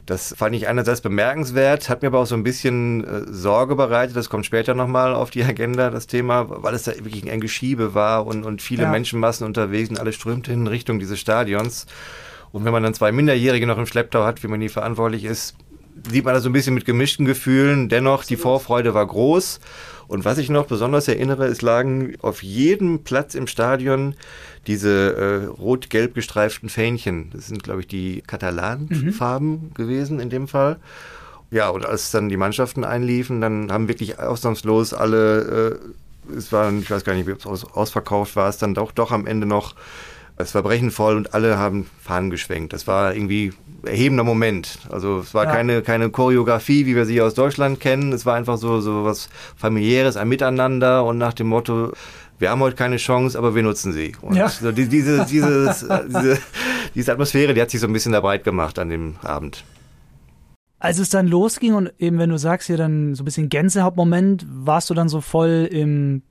Das 0.07 0.35
fand 0.39 0.55
ich 0.55 0.69
einerseits 0.69 1.01
bemerkenswert, 1.01 1.89
hat 1.89 2.03
mir 2.03 2.09
aber 2.09 2.21
auch 2.21 2.27
so 2.27 2.37
ein 2.37 2.45
bisschen 2.45 3.03
äh, 3.05 3.23
Sorge 3.29 3.75
bereitet. 3.75 4.17
Das 4.17 4.31
kommt 4.31 4.47
später 4.47 4.73
nochmal 4.73 5.13
auf 5.15 5.31
die 5.31 5.43
Agenda, 5.43 5.91
das 5.91 6.07
Thema, 6.07 6.47
weil 6.49 6.75
es 6.75 6.85
da 6.85 6.93
wirklich 6.95 7.29
ein 7.31 7.41
Geschiebe 7.41 7.93
war 7.93 8.25
und, 8.25 8.45
und 8.45 8.63
viele 8.63 8.85
ja. 8.85 8.91
Menschenmassen 8.91 9.45
unterwegs 9.45 9.91
und 9.91 9.99
alle 9.99 10.13
strömten 10.13 10.55
in 10.55 10.67
Richtung 10.69 11.01
dieses 11.01 11.19
Stadions. 11.19 11.87
Und 12.53 12.65
wenn 12.65 12.73
man 12.73 12.85
dann 12.85 12.95
zwei 12.95 13.11
Minderjährige 13.11 13.67
noch 13.67 13.79
im 13.79 13.87
Schlepptau 13.87 14.25
hat, 14.25 14.45
wie 14.45 14.49
man 14.49 14.61
nie 14.61 14.69
verantwortlich 14.69 15.25
ist, 15.25 15.57
sieht 16.11 16.25
man 16.25 16.35
das 16.35 16.43
so 16.43 16.49
ein 16.51 16.53
bisschen 16.53 16.75
mit 16.75 16.85
gemischten 16.85 17.27
Gefühlen. 17.27 17.89
Dennoch, 17.89 18.25
die 18.25 18.37
Vorfreude 18.37 18.95
war 18.95 19.07
groß. 19.07 19.61
Und 20.09 20.25
was 20.25 20.39
ich 20.39 20.51
noch 20.51 20.67
besonders 20.67 21.09
erinnere, 21.09 21.47
es 21.47 21.63
lagen 21.63 22.15
auf 22.23 22.43
jedem 22.43 23.03
Platz 23.03 23.35
im 23.35 23.47
Stadion 23.47 24.15
diese 24.67 25.17
äh, 25.17 25.47
rot-gelb 25.47 26.15
gestreiften 26.15 26.69
Fähnchen. 26.69 27.31
Das 27.33 27.49
sind, 27.49 27.63
glaube 27.63 27.81
ich, 27.81 27.89
die 27.89 28.23
Katalan-Farben 28.27 29.51
mhm. 29.51 29.75
gewesen 29.75 30.21
in 30.21 30.31
dem 30.31 30.49
Fall. 30.49 30.79
Ja, 31.51 31.69
und 31.71 31.87
als 31.87 32.11
dann 32.11 32.29
die 32.29 32.37
Mannschaften 32.37 32.85
einliefen, 32.85 33.41
dann 33.41 33.71
haben 33.73 33.89
wirklich 33.89 34.19
ausnahmslos 34.19 34.93
alle, 34.93 35.79
äh, 36.31 36.37
es 36.37 36.53
war, 36.53 36.73
ich 36.73 36.91
weiß 36.91 37.05
gar 37.05 37.15
nicht, 37.15 37.27
wie 37.27 37.33
es 37.33 37.47
aus, 37.47 37.65
ausverkauft 37.65 38.35
war, 38.37 38.49
es 38.49 38.59
dann 38.59 38.75
doch, 38.75 38.93
doch 38.93 39.13
am 39.13 39.27
Ende 39.27 39.47
noch 39.47 39.75
es 40.39 40.55
war 40.55 40.63
brechenvoll 40.63 41.17
und 41.17 41.35
alle 41.35 41.59
haben 41.59 41.87
Fahnen 42.01 42.31
geschwenkt. 42.31 42.73
Das 42.73 42.87
war 42.87 43.15
irgendwie 43.15 43.53
erhebender 43.85 44.25
Moment. 44.25 44.79
Also 44.91 45.21
es 45.21 45.33
war 45.33 45.45
ja. 45.45 45.53
keine, 45.53 45.83
keine 45.83 46.11
Choreografie, 46.11 46.85
wie 46.87 46.95
wir 46.95 47.07
sie 47.07 47.21
aus 47.23 47.35
Deutschland 47.35 47.81
kennen. 47.81 48.13
Es 48.13 48.27
war 48.27 48.35
einfach 48.35 48.59
so, 48.59 48.81
so 48.81 49.05
was 49.05 49.29
familiäres, 49.57 50.17
ein 50.17 50.29
Miteinander 50.29 51.05
und 51.05 51.17
nach 51.17 51.33
dem 51.33 51.47
Motto, 51.47 51.93
wir 52.39 52.51
haben 52.51 52.61
heute 52.61 52.77
keine 52.77 52.99
Chance, 52.99 53.39
aber 53.39 53.55
wir 53.55 53.63
nutzen 53.63 53.93
sie. 53.93 54.13
Und 54.21 54.37
ja. 54.37 54.49
so 54.49 54.73
die, 54.73 54.89
diese, 54.89 55.25
dieses, 55.25 55.87
diese, 56.09 56.39
diese 56.95 57.13
Atmosphäre, 57.13 57.55
die 57.55 57.63
hat 57.63 57.71
sich 57.71 57.81
so 57.81 57.87
ein 57.87 57.93
bisschen 57.93 58.13
da 58.13 58.21
breit 58.21 58.45
gemacht 58.45 58.79
an 58.79 58.91
dem 58.91 59.17
Abend. 59.23 59.65
Als 60.79 60.99
es 60.99 61.09
dann 61.09 61.27
losging 61.27 61.73
und 61.73 61.93
eben, 61.99 62.19
wenn 62.19 62.29
du 62.29 62.39
sagst, 62.39 62.67
hier 62.67 62.77
dann 62.77 63.15
so 63.15 63.23
ein 63.23 63.25
bisschen 63.25 63.49
Gänsehauptmoment, 63.49 64.45
warst 64.49 64.91
du 64.91 64.95
dann 64.95 65.09
so 65.09 65.23
voll 65.23 65.67
im 65.71 66.23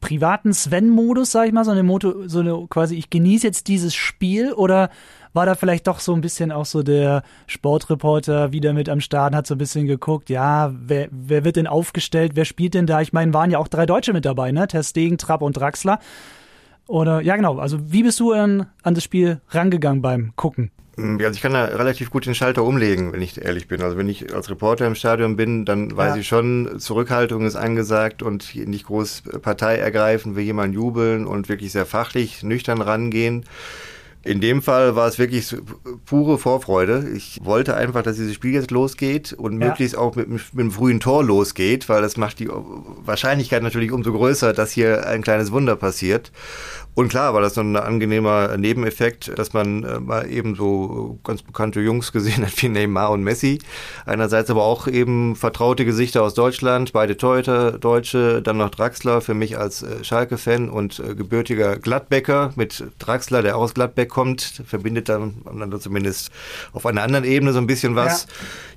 privaten 0.00 0.52
Sven-Modus, 0.52 1.30
sag 1.30 1.46
ich 1.46 1.52
mal, 1.52 1.64
so 1.64 1.70
eine 1.70 1.82
Moto, 1.82 2.26
so 2.26 2.40
eine 2.40 2.66
quasi, 2.68 2.96
ich 2.96 3.10
genieße 3.10 3.46
jetzt 3.46 3.68
dieses 3.68 3.94
Spiel 3.94 4.52
oder 4.52 4.90
war 5.32 5.46
da 5.46 5.54
vielleicht 5.54 5.86
doch 5.86 6.00
so 6.00 6.14
ein 6.14 6.20
bisschen 6.20 6.50
auch 6.50 6.66
so 6.66 6.82
der 6.82 7.22
Sportreporter 7.46 8.52
wieder 8.52 8.72
mit 8.72 8.88
am 8.88 9.00
Start, 9.00 9.34
hat 9.34 9.46
so 9.46 9.54
ein 9.54 9.58
bisschen 9.58 9.86
geguckt, 9.86 10.30
ja, 10.30 10.72
wer, 10.74 11.08
wer 11.10 11.44
wird 11.44 11.56
denn 11.56 11.66
aufgestellt, 11.66 12.32
wer 12.34 12.44
spielt 12.44 12.74
denn 12.74 12.86
da? 12.86 13.00
Ich 13.00 13.12
meine, 13.12 13.32
waren 13.32 13.50
ja 13.50 13.58
auch 13.58 13.68
drei 13.68 13.86
Deutsche 13.86 14.12
mit 14.12 14.24
dabei, 14.24 14.50
ne? 14.52 14.66
Terstegen, 14.66 15.18
Trapp 15.18 15.42
und 15.42 15.56
Draxler. 15.56 16.00
Oder, 16.86 17.20
ja 17.20 17.36
genau, 17.36 17.58
also 17.58 17.78
wie 17.92 18.02
bist 18.02 18.18
du 18.18 18.32
an, 18.32 18.66
an 18.82 18.94
das 18.94 19.04
Spiel 19.04 19.40
rangegangen 19.50 20.02
beim 20.02 20.32
Gucken? 20.34 20.72
Also 21.20 21.36
ich 21.36 21.40
kann 21.40 21.52
da 21.52 21.64
relativ 21.64 22.10
gut 22.10 22.26
den 22.26 22.34
Schalter 22.34 22.64
umlegen, 22.64 23.12
wenn 23.12 23.22
ich 23.22 23.40
ehrlich 23.40 23.68
bin. 23.68 23.82
Also 23.82 23.96
wenn 23.96 24.08
ich 24.08 24.34
als 24.34 24.50
Reporter 24.50 24.86
im 24.86 24.94
Stadion 24.94 25.36
bin, 25.36 25.64
dann 25.64 25.96
weiß 25.96 26.14
ja. 26.14 26.20
ich 26.20 26.28
schon, 26.28 26.78
Zurückhaltung 26.78 27.46
ist 27.46 27.56
angesagt 27.56 28.22
und 28.22 28.54
nicht 28.54 28.86
groß 28.86 29.22
Partei 29.42 29.76
ergreifen, 29.76 30.36
will 30.36 30.44
jemand 30.44 30.74
jubeln 30.74 31.26
und 31.26 31.48
wirklich 31.48 31.72
sehr 31.72 31.86
fachlich, 31.86 32.42
nüchtern 32.42 32.80
rangehen. 32.80 33.44
In 34.22 34.42
dem 34.42 34.60
Fall 34.60 34.96
war 34.96 35.08
es 35.08 35.18
wirklich 35.18 35.56
pure 36.04 36.36
Vorfreude. 36.36 37.08
Ich 37.16 37.40
wollte 37.42 37.74
einfach, 37.74 38.02
dass 38.02 38.16
dieses 38.16 38.34
Spiel 38.34 38.52
jetzt 38.52 38.70
losgeht 38.70 39.32
und 39.32 39.58
ja. 39.58 39.68
möglichst 39.68 39.96
auch 39.96 40.14
mit, 40.14 40.28
mit, 40.28 40.42
einem 40.52 40.70
frühen 40.70 41.00
Tor 41.00 41.24
losgeht, 41.24 41.88
weil 41.88 42.02
das 42.02 42.18
macht 42.18 42.38
die 42.38 42.50
Wahrscheinlichkeit 42.50 43.62
natürlich 43.62 43.92
umso 43.92 44.12
größer, 44.12 44.52
dass 44.52 44.72
hier 44.72 45.06
ein 45.06 45.22
kleines 45.22 45.52
Wunder 45.52 45.74
passiert. 45.74 46.32
Und 46.94 47.08
klar 47.08 47.34
war 47.34 47.40
das 47.40 47.54
so 47.54 47.60
ein 47.60 47.76
angenehmer 47.76 48.56
Nebeneffekt, 48.56 49.38
dass 49.38 49.52
man 49.52 49.84
äh, 49.84 50.00
mal 50.00 50.28
eben 50.30 50.56
so 50.56 51.18
ganz 51.22 51.42
bekannte 51.42 51.80
Jungs 51.80 52.10
gesehen 52.12 52.44
hat 52.44 52.60
wie 52.60 52.68
Neymar 52.68 53.10
und 53.10 53.22
Messi. 53.22 53.60
Einerseits 54.06 54.50
aber 54.50 54.64
auch 54.64 54.88
eben 54.88 55.36
vertraute 55.36 55.84
Gesichter 55.84 56.22
aus 56.22 56.34
Deutschland, 56.34 56.92
beide 56.92 57.16
Torhüter, 57.16 57.78
Deutsche, 57.78 58.42
dann 58.42 58.56
noch 58.56 58.70
Draxler 58.70 59.20
für 59.20 59.34
mich 59.34 59.56
als 59.56 59.82
äh, 59.82 60.02
Schalke-Fan 60.02 60.68
und 60.68 60.98
äh, 60.98 61.14
gebürtiger 61.14 61.76
Gladbecker 61.76 62.52
mit 62.56 62.84
Draxler, 62.98 63.42
der 63.42 63.56
aus 63.56 63.72
Gladbeck 63.74 64.08
kommt, 64.08 64.62
verbindet 64.66 65.08
dann, 65.08 65.36
dann 65.44 65.80
zumindest 65.80 66.30
auf 66.72 66.86
einer 66.86 67.02
anderen 67.02 67.24
Ebene 67.24 67.52
so 67.52 67.58
ein 67.58 67.68
bisschen 67.68 67.94
was. 67.94 68.26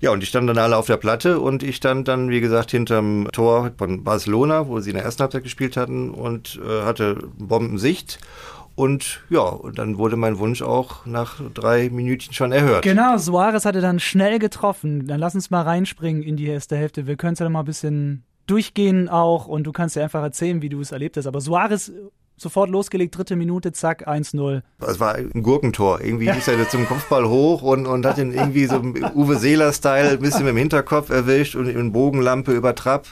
Ja. 0.01 0.09
ja, 0.09 0.11
und 0.11 0.19
die 0.19 0.27
standen 0.27 0.47
dann 0.47 0.59
alle 0.59 0.77
auf 0.77 0.85
der 0.85 0.97
Platte 0.97 1.39
und 1.39 1.63
ich 1.63 1.77
stand 1.77 2.07
dann, 2.07 2.29
wie 2.29 2.41
gesagt, 2.41 2.69
hinterm 2.71 3.27
Tor 3.31 3.71
von 3.77 4.03
Barcelona, 4.03 4.67
wo 4.67 4.79
sie 4.79 4.91
in 4.91 4.97
der 4.97 5.03
ersten 5.03 5.23
Halbzeit 5.23 5.43
gespielt 5.43 5.77
hatten 5.77 6.11
und 6.11 6.59
äh, 6.63 6.83
hatte 6.83 7.17
Bombensicht 7.37 8.02
nicht. 8.03 8.19
Und 8.75 9.21
ja, 9.29 9.41
und 9.41 9.77
dann 9.77 9.97
wurde 9.97 10.15
mein 10.15 10.39
Wunsch 10.39 10.63
auch 10.63 11.05
nach 11.05 11.39
drei 11.53 11.89
Minuten 11.89 12.33
schon 12.33 12.51
erhört. 12.51 12.83
Genau, 12.83 13.17
Suarez 13.17 13.65
hatte 13.65 13.81
dann 13.81 13.99
schnell 13.99 14.39
getroffen. 14.39 15.05
Dann 15.07 15.19
lass 15.19 15.35
uns 15.35 15.51
mal 15.51 15.61
reinspringen 15.61 16.23
in 16.23 16.37
die 16.37 16.47
erste 16.47 16.75
Hälfte. 16.75 17.05
Wir 17.05 17.15
können 17.15 17.33
es 17.33 17.39
ja 17.39 17.47
mal 17.49 17.59
ein 17.59 17.65
bisschen 17.65 18.23
durchgehen 18.47 19.09
auch 19.09 19.47
und 19.47 19.63
du 19.65 19.71
kannst 19.71 19.95
dir 19.95 20.03
einfach 20.03 20.23
erzählen, 20.23 20.61
wie 20.61 20.69
du 20.69 20.81
es 20.81 20.91
erlebt 20.91 21.17
hast. 21.17 21.27
Aber 21.27 21.39
Suarez 21.39 21.91
sofort 22.35 22.71
losgelegt, 22.71 23.15
dritte 23.15 23.35
Minute, 23.35 23.71
zack, 23.73 24.07
1-0. 24.07 24.63
Es 24.79 24.99
war 24.99 25.15
ein 25.15 25.43
Gurkentor. 25.43 26.01
Irgendwie 26.01 26.29
ist 26.29 26.47
er 26.47 26.67
zum 26.67 26.87
Kopfball 26.87 27.29
hoch 27.29 27.61
und, 27.61 27.85
und 27.85 28.05
hat 28.07 28.17
ihn 28.17 28.33
irgendwie 28.33 28.65
so 28.65 28.81
Uwe 29.13 29.37
Seeler-Style 29.37 30.09
ein 30.09 30.19
bisschen 30.19 30.41
mit 30.41 30.49
dem 30.49 30.57
Hinterkopf 30.57 31.11
erwischt 31.11 31.55
und 31.55 31.67
in 31.67 31.91
Bogenlampe 31.91 32.51
über 32.51 32.73
Trapp. 32.73 33.05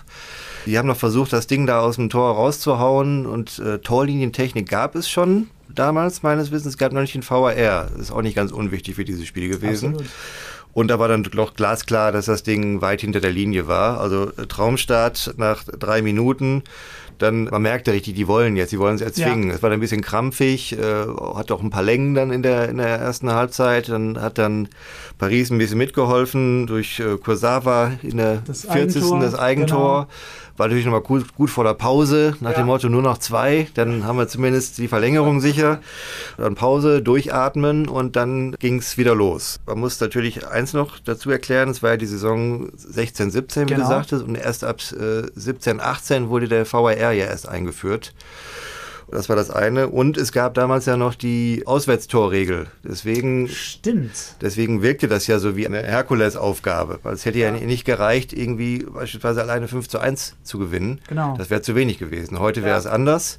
Die 0.66 0.78
haben 0.78 0.88
noch 0.88 0.98
versucht, 0.98 1.34
das 1.34 1.48
Ding 1.48 1.66
da 1.66 1.80
aus 1.82 1.96
dem 1.96 2.10
Tor 2.10 2.36
rauszuhauen 2.36 3.26
und 3.26 3.60
äh, 3.60 3.80
Torlinientechnik 3.80 4.70
gab 4.70 4.96
es 4.96 5.10
schon 5.10 5.50
damals, 5.74 6.24
meines 6.24 6.52
Wissens. 6.52 6.74
Es 6.74 6.78
gab 6.78 6.92
noch 6.92 7.02
nicht 7.02 7.14
den 7.14 7.28
VAR. 7.28 7.54
Das 7.54 8.00
ist 8.00 8.12
auch 8.12 8.22
nicht 8.22 8.36
ganz 8.36 8.52
unwichtig 8.52 8.96
für 8.96 9.06
dieses 9.06 9.26
Spiel 9.26 9.50
gewesen. 9.50 9.94
Absolut. 9.94 10.12
Und 10.74 10.88
da 10.88 11.00
war 11.00 11.08
dann 11.08 11.24
doch 11.24 11.54
glasklar, 11.54 12.12
dass 12.12 12.26
das 12.26 12.44
Ding 12.44 12.82
weit 12.82 13.02
hinter 13.02 13.20
der 13.20 13.32
Linie 13.32 13.68
war. 13.68 14.00
Also 14.00 14.32
äh, 14.38 14.48
Traumstart 14.48 15.34
nach 15.38 15.64
drei 15.64 16.02
Minuten. 16.02 16.64
Dann, 17.22 17.46
man 17.46 17.62
merkte 17.62 17.92
richtig, 17.92 18.16
die 18.16 18.28
wollen 18.28 18.56
jetzt, 18.56 18.72
die 18.72 18.80
wollen 18.80 18.96
es 18.96 19.02
erzwingen. 19.02 19.50
Ja. 19.50 19.56
Es 19.56 19.64
war 19.64 19.70
dann 19.70 19.78
ein 19.78 19.82
bisschen 19.82 20.02
krampfig, 20.02 20.78
äh, 20.78 21.06
hat 21.36 21.52
auch 21.52 21.62
ein 21.62 21.70
paar 21.70 21.84
Längen 21.84 22.16
dann 22.16 22.32
in 22.32 22.42
der, 22.42 22.70
in 22.70 22.78
der 22.78 22.88
ersten 22.88 23.32
Halbzeit. 23.32 23.90
Dann 23.90 24.20
hat 24.20 24.38
dann 24.38 24.70
Paris 25.18 25.52
ein 25.52 25.58
bisschen 25.58 25.78
mitgeholfen 25.78 26.68
durch 26.68 27.00
äh, 27.00 27.18
Kursawa 27.18 27.92
in 28.02 28.18
der 28.18 28.38
das 28.46 28.66
40. 28.66 29.04
Eigentor, 29.04 29.20
das 29.20 29.36
Eigentor. 29.36 30.02
Genau. 30.02 30.08
War 30.58 30.68
natürlich 30.68 30.86
nochmal 30.86 31.02
gut, 31.02 31.34
gut 31.34 31.50
vor 31.50 31.64
der 31.64 31.74
Pause, 31.74 32.36
nach 32.40 32.52
ja. 32.52 32.58
dem 32.58 32.68
Motto 32.68 32.90
nur 32.90 33.02
noch 33.02 33.18
zwei, 33.18 33.68
dann 33.74 34.06
haben 34.06 34.18
wir 34.18 34.28
zumindest 34.28 34.78
die 34.78 34.88
Verlängerung 34.88 35.40
sicher. 35.40 35.80
Dann 36.38 36.56
Pause, 36.56 37.02
durchatmen 37.02 37.88
und 37.88 38.16
dann 38.16 38.52
ging 38.60 38.78
es 38.78 38.98
wieder 38.98 39.16
los. 39.16 39.60
Man 39.66 39.80
muss 39.80 40.00
natürlich 40.00 40.48
eins 40.48 40.74
noch 40.74 41.00
dazu 41.00 41.32
erklären, 41.32 41.70
es 41.70 41.82
war 41.82 41.92
ja 41.92 41.98
die 41.98 42.06
Saison 42.06 42.70
16, 42.76 43.32
17, 43.32 43.64
wie 43.64 43.74
genau. 43.74 43.86
du 43.86 43.90
sagtest, 43.90 44.24
und 44.24 44.36
erst 44.36 44.64
ab 44.64 44.82
äh, 44.92 45.24
17, 45.34 45.80
18 45.80 46.30
wurde 46.30 46.48
der 46.48 46.72
VAR 46.72 47.11
ja 47.14 47.26
erst 47.26 47.48
eingeführt. 47.48 48.14
Das 49.10 49.28
war 49.28 49.36
das 49.36 49.52
eine. 49.52 49.90
Und 49.90 50.18
es 50.18 50.32
gab 50.32 50.54
damals 50.54 50.86
ja 50.86 50.96
noch 50.96 51.16
die 51.16 51.64
Auswärtstorregel. 51.66 52.68
Deswegen, 52.84 53.50
Stimmt. 53.50 54.36
Deswegen 54.42 54.82
wirkte 54.82 55.10
das 55.10 55.28
ja 55.28 55.38
so 55.38 55.58
wie 55.58 55.66
eine 55.66 55.84
Herkulesaufgabe. 55.84 57.00
Weil 57.04 57.16
es 57.16 57.26
hätte 57.26 57.40
ja. 57.40 57.54
ja. 57.54 57.66
nicht 57.66 57.84
gereicht, 57.84 58.32
irgendwie 58.32 58.86
beispielsweise 58.86 59.42
alleine 59.42 59.68
5 59.68 59.90
zu 59.90 60.00
1 60.00 60.38
zu 60.44 60.60
gewinnen. 60.60 61.02
Genau. 61.10 61.36
Das 61.38 61.50
wäre 61.50 61.62
zu 61.62 61.76
wenig 61.76 62.00
gewesen. 62.00 62.40
Heute 62.40 62.64
wäre 62.64 62.80
es 62.80 62.86
anders 62.88 63.38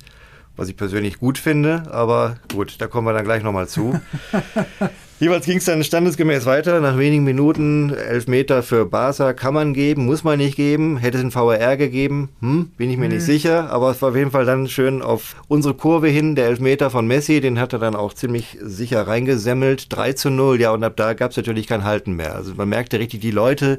was 0.57 0.69
ich 0.69 0.77
persönlich 0.77 1.19
gut 1.19 1.39
finde, 1.39 1.85
aber 1.91 2.37
gut, 2.53 2.81
da 2.81 2.87
kommen 2.87 3.07
wir 3.07 3.13
dann 3.13 3.25
gleich 3.25 3.43
nochmal 3.43 3.69
zu. 3.69 3.99
Jeweils 5.23 5.47
ging 5.47 5.59
es 5.59 5.67
dann 5.67 5.85
standesgemäß 5.85 6.47
weiter. 6.47 6.81
Nach 6.81 6.99
wenigen 6.99 7.23
Minuten 7.23 7.95
Elfmeter 7.95 8.65
für 8.65 8.87
Barca 8.87 9.33
kann 9.35 9.55
man 9.55 9.73
geben, 9.73 10.05
muss 10.05 10.25
man 10.25 10.39
nicht 10.39 10.57
geben. 10.57 10.97
Hätte 10.97 11.19
es 11.19 11.23
ein 11.23 11.33
VAR 11.33 11.77
gegeben, 11.77 12.31
hm, 12.41 12.73
bin 12.77 12.91
ich 12.91 12.97
mir 12.97 13.05
hm. 13.05 13.13
nicht 13.13 13.23
sicher. 13.23 13.71
Aber 13.71 13.93
es 13.93 14.03
war 14.03 14.09
auf 14.09 14.17
jeden 14.17 14.33
Fall 14.33 14.47
dann 14.47 14.67
schön 14.67 15.01
auf 15.01 15.37
unsere 15.47 15.75
Kurve 15.75 16.09
hin. 16.09 16.35
Der 16.35 16.47
Elfmeter 16.47 16.91
von 16.91 17.07
Messi, 17.07 17.41
den 17.41 17.61
hat 17.61 17.73
er 17.73 17.79
dann 17.79 17.95
auch 17.95 18.15
ziemlich 18.15 18.59
sicher 18.61 19.07
reingesemmelt. 19.07 19.95
3 19.95 20.15
zu 20.15 20.29
0, 20.29 20.61
ja, 20.61 20.73
und 20.73 20.83
ab 20.83 20.95
da 20.97 21.13
gab 21.13 21.31
es 21.31 21.37
natürlich 21.37 21.69
kein 21.69 21.85
Halten 21.85 22.15
mehr. 22.15 22.35
Also 22.35 22.55
man 22.57 22.69
merkte 22.69 22.99
richtig, 22.99 23.21
die 23.21 23.31
Leute 23.31 23.79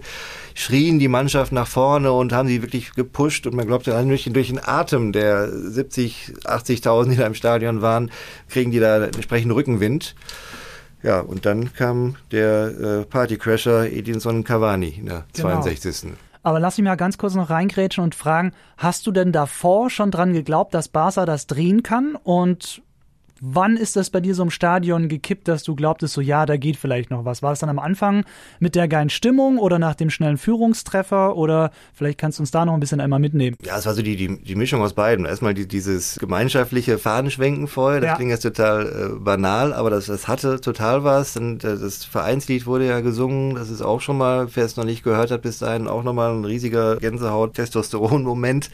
schrien 0.53 0.97
die 0.97 1.09
Mannschaft 1.09 1.51
nach 1.51 1.67
vorne 1.67 2.13
und 2.13 2.31
haben 2.31 2.47
sie 2.47 2.61
wirklich 2.61 2.93
gepusht. 2.93 3.47
Und 3.47 3.55
man 3.55 3.67
glaubte, 3.67 3.91
durch, 4.07 4.29
durch 4.31 4.47
den 4.47 4.61
Atem 4.63 5.11
der 5.11 5.49
70, 5.51 6.35
80.000, 6.45 7.09
die 7.09 7.17
da 7.17 7.27
im 7.27 7.33
Stadion 7.33 7.81
waren, 7.81 8.11
kriegen 8.47 8.71
die 8.71 8.79
da 8.79 9.03
entsprechend 9.03 9.53
Rückenwind. 9.53 10.15
Ja, 11.03 11.19
und 11.19 11.45
dann 11.45 11.73
kam 11.73 12.15
der 12.31 13.01
äh, 13.01 13.05
Partycrasher 13.05 13.91
Edinson 13.91 14.43
Cavani 14.43 14.95
in 14.99 15.05
der 15.07 15.25
genau. 15.33 15.61
62. 15.61 16.13
Aber 16.43 16.59
lass 16.59 16.77
mich 16.77 16.85
mal 16.85 16.95
ganz 16.95 17.17
kurz 17.17 17.35
noch 17.35 17.49
reingrätschen 17.49 18.03
und 18.03 18.15
fragen, 18.15 18.51
hast 18.77 19.05
du 19.07 19.11
denn 19.11 19.31
davor 19.31 19.89
schon 19.89 20.11
dran 20.11 20.33
geglaubt, 20.33 20.73
dass 20.73 20.89
Barca 20.89 21.25
das 21.25 21.47
drehen 21.47 21.83
kann? 21.83 22.15
Und 22.15 22.81
Wann 23.45 23.75
ist 23.75 23.97
das 23.97 24.09
bei 24.09 24.21
dir 24.21 24.35
so 24.35 24.43
im 24.43 24.51
Stadion 24.51 25.09
gekippt, 25.09 25.49
dass 25.49 25.63
du 25.63 25.75
glaubtest, 25.75 26.13
so 26.13 26.21
ja, 26.21 26.45
da 26.45 26.55
geht 26.55 26.77
vielleicht 26.77 27.11
noch 27.11 27.25
was? 27.25 27.43
War 27.43 27.49
das 27.49 27.59
dann 27.59 27.67
am 27.67 27.77
Anfang 27.77 28.23
mit 28.61 28.73
der 28.73 28.87
geilen 28.87 29.09
Stimmung 29.09 29.57
oder 29.57 29.79
nach 29.79 29.95
dem 29.95 30.09
schnellen 30.09 30.37
Führungstreffer 30.37 31.35
oder 31.35 31.71
vielleicht 31.93 32.17
kannst 32.19 32.39
du 32.39 32.43
uns 32.43 32.51
da 32.51 32.63
noch 32.63 32.73
ein 32.73 32.79
bisschen 32.79 33.01
einmal 33.01 33.19
mitnehmen? 33.19 33.57
Ja, 33.61 33.77
es 33.77 33.85
war 33.85 33.95
so 33.95 34.01
die, 34.01 34.15
die, 34.15 34.41
die 34.41 34.55
Mischung 34.55 34.81
aus 34.81 34.93
beiden. 34.93 35.25
Erstmal 35.25 35.53
die, 35.53 35.67
dieses 35.67 36.15
gemeinschaftliche 36.21 36.97
Fahnenschwenken 36.97 37.67
vorher, 37.67 37.99
das 37.99 38.11
ja. 38.11 38.15
klingt 38.15 38.31
jetzt 38.31 38.43
total 38.43 38.85
äh, 38.85 39.19
banal, 39.19 39.73
aber 39.73 39.89
das, 39.89 40.05
das 40.05 40.29
hatte 40.29 40.61
total 40.61 41.03
was. 41.03 41.35
Und 41.35 41.65
äh, 41.65 41.77
das 41.77 42.05
Vereinslied 42.05 42.65
wurde 42.65 42.87
ja 42.87 43.01
gesungen, 43.01 43.55
das 43.55 43.69
ist 43.69 43.81
auch 43.81 43.99
schon 43.99 44.17
mal, 44.17 44.47
wer 44.55 44.63
es 44.63 44.77
noch 44.77 44.85
nicht 44.85 45.03
gehört 45.03 45.31
hat, 45.31 45.41
bis 45.41 45.59
dahin 45.59 45.89
auch 45.89 46.03
nochmal 46.03 46.33
ein 46.33 46.45
riesiger 46.45 46.95
Gänsehaut-Testosteron-Moment. 46.95 48.69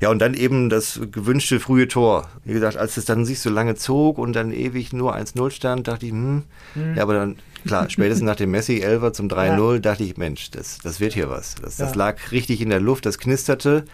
Ja, 0.00 0.10
und 0.10 0.20
dann 0.20 0.34
eben 0.34 0.68
das 0.68 1.00
gewünschte 1.10 1.60
frühe 1.60 1.88
Tor. 1.88 2.28
Wie 2.44 2.52
gesagt, 2.52 2.76
als 2.76 2.96
es 2.96 3.04
dann 3.04 3.24
sich 3.24 3.40
so 3.40 3.50
lange 3.50 3.74
zog 3.74 4.18
und 4.18 4.34
dann 4.34 4.52
ewig 4.52 4.92
nur 4.92 5.14
1-0 5.16 5.50
stand, 5.50 5.88
dachte 5.88 6.06
ich, 6.06 6.12
hm, 6.12 6.44
hm. 6.74 6.96
ja, 6.96 7.02
aber 7.02 7.14
dann, 7.14 7.36
klar, 7.66 7.88
spätestens 7.88 8.26
nach 8.26 8.36
dem 8.36 8.50
Messi 8.50 8.80
11 8.80 9.12
zum 9.12 9.28
3-0 9.28 9.74
ja. 9.74 9.78
dachte 9.78 10.04
ich, 10.04 10.16
Mensch, 10.16 10.50
das, 10.50 10.78
das 10.78 11.00
wird 11.00 11.14
hier 11.14 11.30
was. 11.30 11.54
Das, 11.56 11.78
ja. 11.78 11.86
das 11.86 11.94
lag 11.94 12.32
richtig 12.32 12.60
in 12.60 12.70
der 12.70 12.80
Luft, 12.80 13.06
das 13.06 13.18
knisterte. 13.18 13.84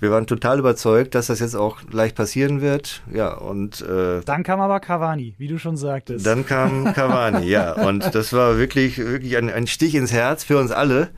Wir 0.00 0.12
waren 0.12 0.28
total 0.28 0.60
überzeugt, 0.60 1.16
dass 1.16 1.26
das 1.26 1.40
jetzt 1.40 1.56
auch 1.56 1.78
leicht 1.90 2.14
passieren 2.14 2.60
wird. 2.60 3.02
Ja, 3.12 3.34
und 3.34 3.80
äh, 3.80 4.20
dann 4.24 4.44
kam 4.44 4.60
aber 4.60 4.78
Cavani, 4.78 5.34
wie 5.38 5.48
du 5.48 5.58
schon 5.58 5.76
sagtest. 5.76 6.24
Dann 6.24 6.46
kam 6.46 6.92
Cavani, 6.94 7.46
ja. 7.46 7.72
Und 7.72 8.14
das 8.14 8.32
war 8.32 8.58
wirklich, 8.58 8.98
wirklich 8.98 9.36
ein, 9.36 9.50
ein 9.50 9.66
Stich 9.66 9.96
ins 9.96 10.12
Herz 10.12 10.44
für 10.44 10.58
uns 10.58 10.70
alle 10.70 11.08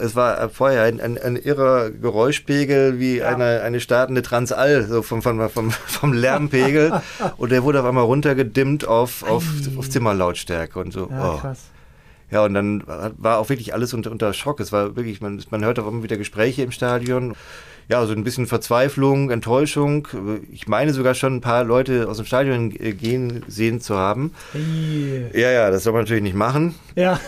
es 0.00 0.16
war 0.16 0.48
vorher 0.48 0.84
ein, 0.84 1.00
ein, 1.00 1.18
ein 1.18 1.36
irrer 1.36 1.90
Geräuschpegel 1.90 2.98
wie 2.98 3.18
ja. 3.18 3.28
eine, 3.28 3.60
eine 3.62 3.80
startende 3.80 4.22
Transall, 4.22 4.84
so 4.84 5.02
vom, 5.02 5.22
vom, 5.22 5.48
vom, 5.50 5.70
vom 5.70 6.12
Lärmpegel. 6.12 7.00
und 7.36 7.52
der 7.52 7.62
wurde 7.62 7.80
auf 7.80 7.86
einmal 7.86 8.04
runtergedimmt 8.04 8.86
auf, 8.86 9.22
auf, 9.22 9.44
auf 9.76 9.90
Zimmerlautstärke 9.90 10.78
und 10.78 10.92
so. 10.92 11.08
Ja, 11.10 11.34
oh. 11.34 11.38
krass. 11.38 11.70
Ja, 12.30 12.44
und 12.44 12.54
dann 12.54 12.84
war 12.86 13.38
auch 13.38 13.48
wirklich 13.48 13.74
alles 13.74 13.92
unter, 13.92 14.10
unter 14.10 14.32
Schock. 14.32 14.60
Es 14.60 14.70
war 14.70 14.94
wirklich, 14.96 15.20
man, 15.20 15.42
man 15.50 15.64
hörte 15.64 15.82
auch 15.82 15.88
immer 15.88 16.02
wieder 16.02 16.16
Gespräche 16.16 16.62
im 16.62 16.70
Stadion. 16.70 17.34
Ja, 17.88 18.06
so 18.06 18.12
ein 18.12 18.22
bisschen 18.22 18.46
Verzweiflung, 18.46 19.30
Enttäuschung. 19.30 20.06
Ich 20.52 20.68
meine 20.68 20.92
sogar 20.92 21.14
schon 21.14 21.36
ein 21.36 21.40
paar 21.40 21.64
Leute 21.64 22.08
aus 22.08 22.18
dem 22.18 22.26
Stadion 22.26 22.70
gehen 22.70 23.42
sehen 23.48 23.80
zu 23.80 23.96
haben. 23.96 24.32
Hey. 24.52 25.28
Ja, 25.34 25.50
ja, 25.50 25.70
das 25.72 25.82
soll 25.82 25.92
man 25.92 26.02
natürlich 26.02 26.22
nicht 26.22 26.36
machen. 26.36 26.76
Ja. 26.94 27.18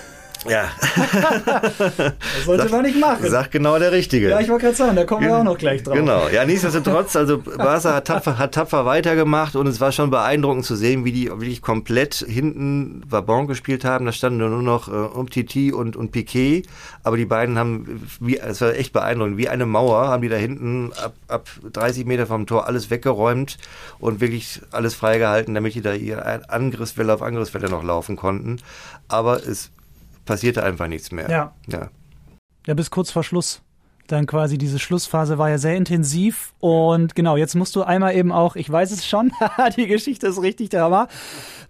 Ja. 0.48 0.70
das 1.78 2.44
sollte 2.44 2.64
sag, 2.64 2.72
man 2.72 2.82
nicht 2.82 2.98
machen. 2.98 3.28
Sagt 3.28 3.52
genau 3.52 3.78
der 3.78 3.92
Richtige. 3.92 4.30
Ja, 4.30 4.40
ich 4.40 4.48
wollte 4.48 4.64
gerade 4.64 4.76
sagen, 4.76 4.96
da 4.96 5.04
kommen 5.04 5.26
wir 5.26 5.36
auch 5.36 5.44
noch 5.44 5.58
gleich 5.58 5.82
drauf. 5.82 5.94
Genau. 5.94 6.28
Ja, 6.28 6.44
nichtsdestotrotz, 6.44 7.16
also 7.16 7.38
Barca 7.38 7.94
hat 7.94 8.06
tapfer, 8.06 8.38
hat 8.38 8.54
tapfer 8.54 8.84
weitergemacht 8.84 9.56
und 9.56 9.66
es 9.66 9.80
war 9.80 9.92
schon 9.92 10.10
beeindruckend 10.10 10.64
zu 10.64 10.76
sehen, 10.76 11.04
wie 11.04 11.12
die 11.12 11.28
wirklich 11.28 11.62
komplett 11.62 12.14
hinten 12.14 13.02
Vabon 13.08 13.46
gespielt 13.46 13.84
haben. 13.84 14.06
Da 14.06 14.12
standen 14.12 14.38
nur 14.38 14.62
noch 14.62 14.88
äh, 14.88 14.92
Umtiti 14.92 15.72
und, 15.72 15.96
und 15.96 16.10
Piquet, 16.10 16.64
aber 17.02 17.16
die 17.16 17.26
beiden 17.26 17.58
haben, 17.58 18.08
wie, 18.20 18.38
es 18.38 18.60
war 18.60 18.74
echt 18.74 18.92
beeindruckend, 18.92 19.36
wie 19.36 19.48
eine 19.48 19.66
Mauer 19.66 20.08
haben 20.08 20.22
die 20.22 20.28
da 20.28 20.36
hinten 20.36 20.92
ab, 21.02 21.14
ab 21.28 21.48
30 21.72 22.06
Meter 22.06 22.26
vom 22.26 22.46
Tor 22.46 22.66
alles 22.66 22.90
weggeräumt 22.90 23.58
und 23.98 24.20
wirklich 24.20 24.60
alles 24.70 24.94
freigehalten, 24.94 25.54
damit 25.54 25.74
die 25.74 25.82
da 25.82 25.94
ihre 25.94 26.48
Angriffswelle 26.50 27.14
auf 27.14 27.22
Angriffswelle 27.22 27.68
noch 27.68 27.82
laufen 27.82 28.16
konnten. 28.16 28.58
Aber 29.08 29.36
es 29.46 29.70
passierte 30.24 30.62
einfach 30.62 30.88
nichts 30.88 31.12
mehr. 31.12 31.30
Ja. 31.30 31.54
Ja, 31.66 31.90
ja 32.66 32.74
bis 32.74 32.90
kurz 32.90 33.10
vor 33.10 33.24
Schluss. 33.24 33.62
Dann 34.08 34.26
quasi 34.26 34.58
diese 34.58 34.78
Schlussphase 34.78 35.38
war 35.38 35.48
ja 35.48 35.58
sehr 35.58 35.76
intensiv 35.76 36.52
und 36.60 37.14
genau, 37.14 37.36
jetzt 37.36 37.54
musst 37.54 37.74
du 37.76 37.82
einmal 37.82 38.14
eben 38.14 38.32
auch, 38.32 38.56
ich 38.56 38.70
weiß 38.70 38.90
es 38.90 39.06
schon, 39.06 39.32
die 39.76 39.86
Geschichte 39.86 40.26
ist 40.26 40.42
richtig 40.42 40.70
Drama. 40.70 41.08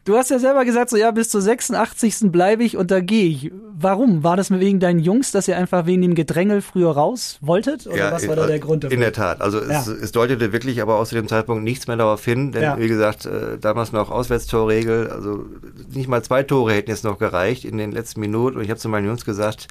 Du 0.05 0.17
hast 0.17 0.31
ja 0.31 0.41
selber 0.41 0.65
gesagt, 0.65 0.91
so 0.91 0.97
ja, 0.97 1.13
bis 1.13 1.29
zur 1.29 1.41
86. 1.41 2.33
bleibe 2.33 2.65
ich 2.65 2.77
und 2.77 2.91
da 2.91 2.99
gehe 2.99 3.27
ich. 3.27 3.53
Warum? 3.79 4.25
War 4.25 4.37
das 4.37 4.51
wegen 4.51 4.81
deinen 4.81 4.99
Jungs, 4.99 5.31
dass 5.31 5.47
ihr 5.47 5.57
einfach 5.57 5.87
wegen 5.87 6.03
dem 6.03 6.17
Gedrängel 6.17 6.61
früher 6.61 6.91
raus 6.91 7.39
wolltet? 7.41 7.87
Oder 7.87 7.97
ja, 7.97 8.13
was 8.13 8.27
war 8.27 8.35
da 8.35 8.47
der 8.47 8.59
Grund 8.59 8.83
dafür? 8.83 8.95
In 8.95 9.01
der 9.01 9.13
Tat. 9.13 9.41
Also 9.41 9.63
ja. 9.63 9.81
es, 9.81 9.87
es, 9.87 10.11
deutete 10.11 10.53
wirklich 10.53 10.83
aber 10.83 10.97
aus 10.97 11.11
dem 11.11 11.29
Zeitpunkt 11.29 11.63
nichts 11.63 11.87
mehr 11.87 11.97
darauf 11.97 12.25
hin, 12.25 12.51
denn 12.51 12.63
ja. 12.63 12.79
wie 12.81 12.89
gesagt, 12.89 13.27
äh, 13.27 13.59
damals 13.61 13.93
noch 13.93 14.11
Auswärtstorregel, 14.11 15.09
also 15.09 15.47
nicht 15.93 16.09
mal 16.09 16.23
zwei 16.23 16.43
Tore 16.43 16.73
hätten 16.73 16.91
jetzt 16.91 17.05
noch 17.05 17.19
gereicht 17.19 17.65
in 17.65 17.79
den 17.79 17.93
letzten 17.93 18.21
Minuten 18.21 18.57
und 18.57 18.65
ich 18.65 18.71
habe 18.71 18.81
zu 18.81 18.89
meinen 18.89 19.07
Jungs 19.07 19.25
gesagt, 19.25 19.69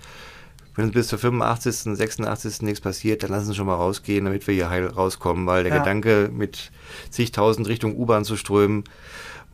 wenn 0.75 0.91
bis 0.91 1.07
zur 1.07 1.19
85., 1.19 1.97
86. 1.97 2.61
nichts 2.61 2.81
passiert, 2.81 3.23
dann 3.23 3.31
lassen 3.31 3.47
Sie 3.47 3.55
schon 3.55 3.67
mal 3.67 3.75
rausgehen, 3.75 4.25
damit 4.25 4.47
wir 4.47 4.53
hier 4.53 4.69
heil 4.69 4.87
rauskommen, 4.87 5.45
weil 5.45 5.63
der 5.63 5.73
ja. 5.73 5.79
Gedanke, 5.79 6.29
mit 6.33 6.71
zigtausend 7.09 7.67
Richtung 7.67 7.95
U-Bahn 7.95 8.23
zu 8.23 8.37
strömen, 8.37 8.83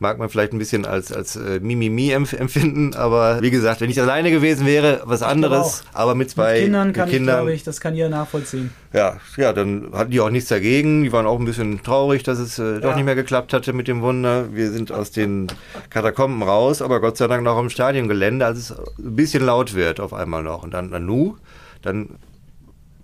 mag 0.00 0.18
man 0.18 0.28
vielleicht 0.28 0.52
ein 0.52 0.58
bisschen 0.58 0.84
als, 0.84 1.12
als 1.12 1.36
äh, 1.36 1.60
Mimimi 1.60 2.10
empfinden, 2.10 2.94
aber 2.94 3.42
wie 3.42 3.50
gesagt, 3.50 3.80
wenn 3.80 3.90
ich 3.90 4.00
alleine 4.00 4.30
gewesen 4.30 4.66
wäre, 4.66 5.02
was 5.04 5.22
anderes, 5.22 5.82
aber 5.92 6.14
mit 6.14 6.30
zwei 6.30 6.54
mit 6.54 6.62
Kindern 6.64 6.92
kann 6.92 7.08
Kindern, 7.08 7.34
ich, 7.34 7.38
glaube 7.38 7.52
ich, 7.52 7.64
das 7.64 7.80
kann 7.80 7.94
jeder 7.94 8.08
nachvollziehen. 8.08 8.70
Ja, 8.92 9.18
ja, 9.36 9.52
dann 9.52 9.90
hatten 9.92 10.10
die 10.10 10.20
auch 10.20 10.30
nichts 10.30 10.48
dagegen, 10.48 11.02
die 11.02 11.12
waren 11.12 11.26
auch 11.26 11.38
ein 11.38 11.44
bisschen 11.44 11.82
traurig, 11.82 12.22
dass 12.22 12.38
es 12.38 12.58
äh, 12.58 12.80
doch 12.80 12.94
nicht 12.94 13.04
mehr 13.04 13.16
geklappt 13.16 13.52
hatte 13.52 13.72
mit 13.72 13.88
dem 13.88 14.00
Wunder. 14.02 14.54
Wir 14.54 14.70
sind 14.70 14.92
aus 14.92 15.10
den 15.10 15.48
Katakomben 15.90 16.42
raus, 16.42 16.80
aber 16.80 17.00
Gott 17.00 17.16
sei 17.16 17.26
Dank 17.26 17.42
noch 17.42 17.58
im 17.58 17.68
Stadiongelände, 17.68 18.46
als 18.46 18.58
es 18.58 18.70
ein 18.70 19.16
bisschen 19.16 19.44
laut 19.44 19.74
wird 19.74 20.00
auf 20.00 20.14
einmal 20.14 20.42
noch. 20.42 20.62
Und 20.62 20.72
dann 20.74 20.90
Nanu, 20.90 21.36
dann 21.82 22.10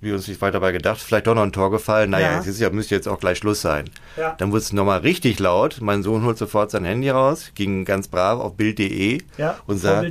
wie 0.05 0.13
uns 0.13 0.29
nicht 0.29 0.41
weiter 0.41 0.53
dabei 0.53 0.73
gedacht, 0.73 1.01
vielleicht 1.01 1.27
doch 1.27 1.35
noch 1.35 1.43
ein 1.43 1.53
Tor 1.53 1.71
gefallen. 1.71 2.11
Naja, 2.11 2.33
ja. 2.33 2.39
es 2.39 2.47
ist 2.47 2.61
ja, 2.61 2.71
müsste 2.71 2.95
jetzt 2.95 3.09
auch 3.09 3.19
gleich 3.19 3.39
Schluss 3.39 3.61
sein. 3.61 3.91
Ja. 4.17 4.35
Dann 4.39 4.51
wurde 4.51 4.61
es 4.61 4.73
nochmal 4.73 5.01
richtig 5.01 5.39
laut. 5.39 5.79
Mein 5.81 6.03
Sohn 6.03 6.25
holt 6.25 6.39
sofort 6.39 6.71
sein 6.71 6.85
Handy 6.85 7.11
raus, 7.11 7.51
ging 7.55 7.85
ganz 7.85 8.09
brav 8.09 8.39
auf 8.41 8.55
Bild.de 8.55 9.23
ja, 9.39 9.59
und 9.67 9.79
sah 9.79 10.05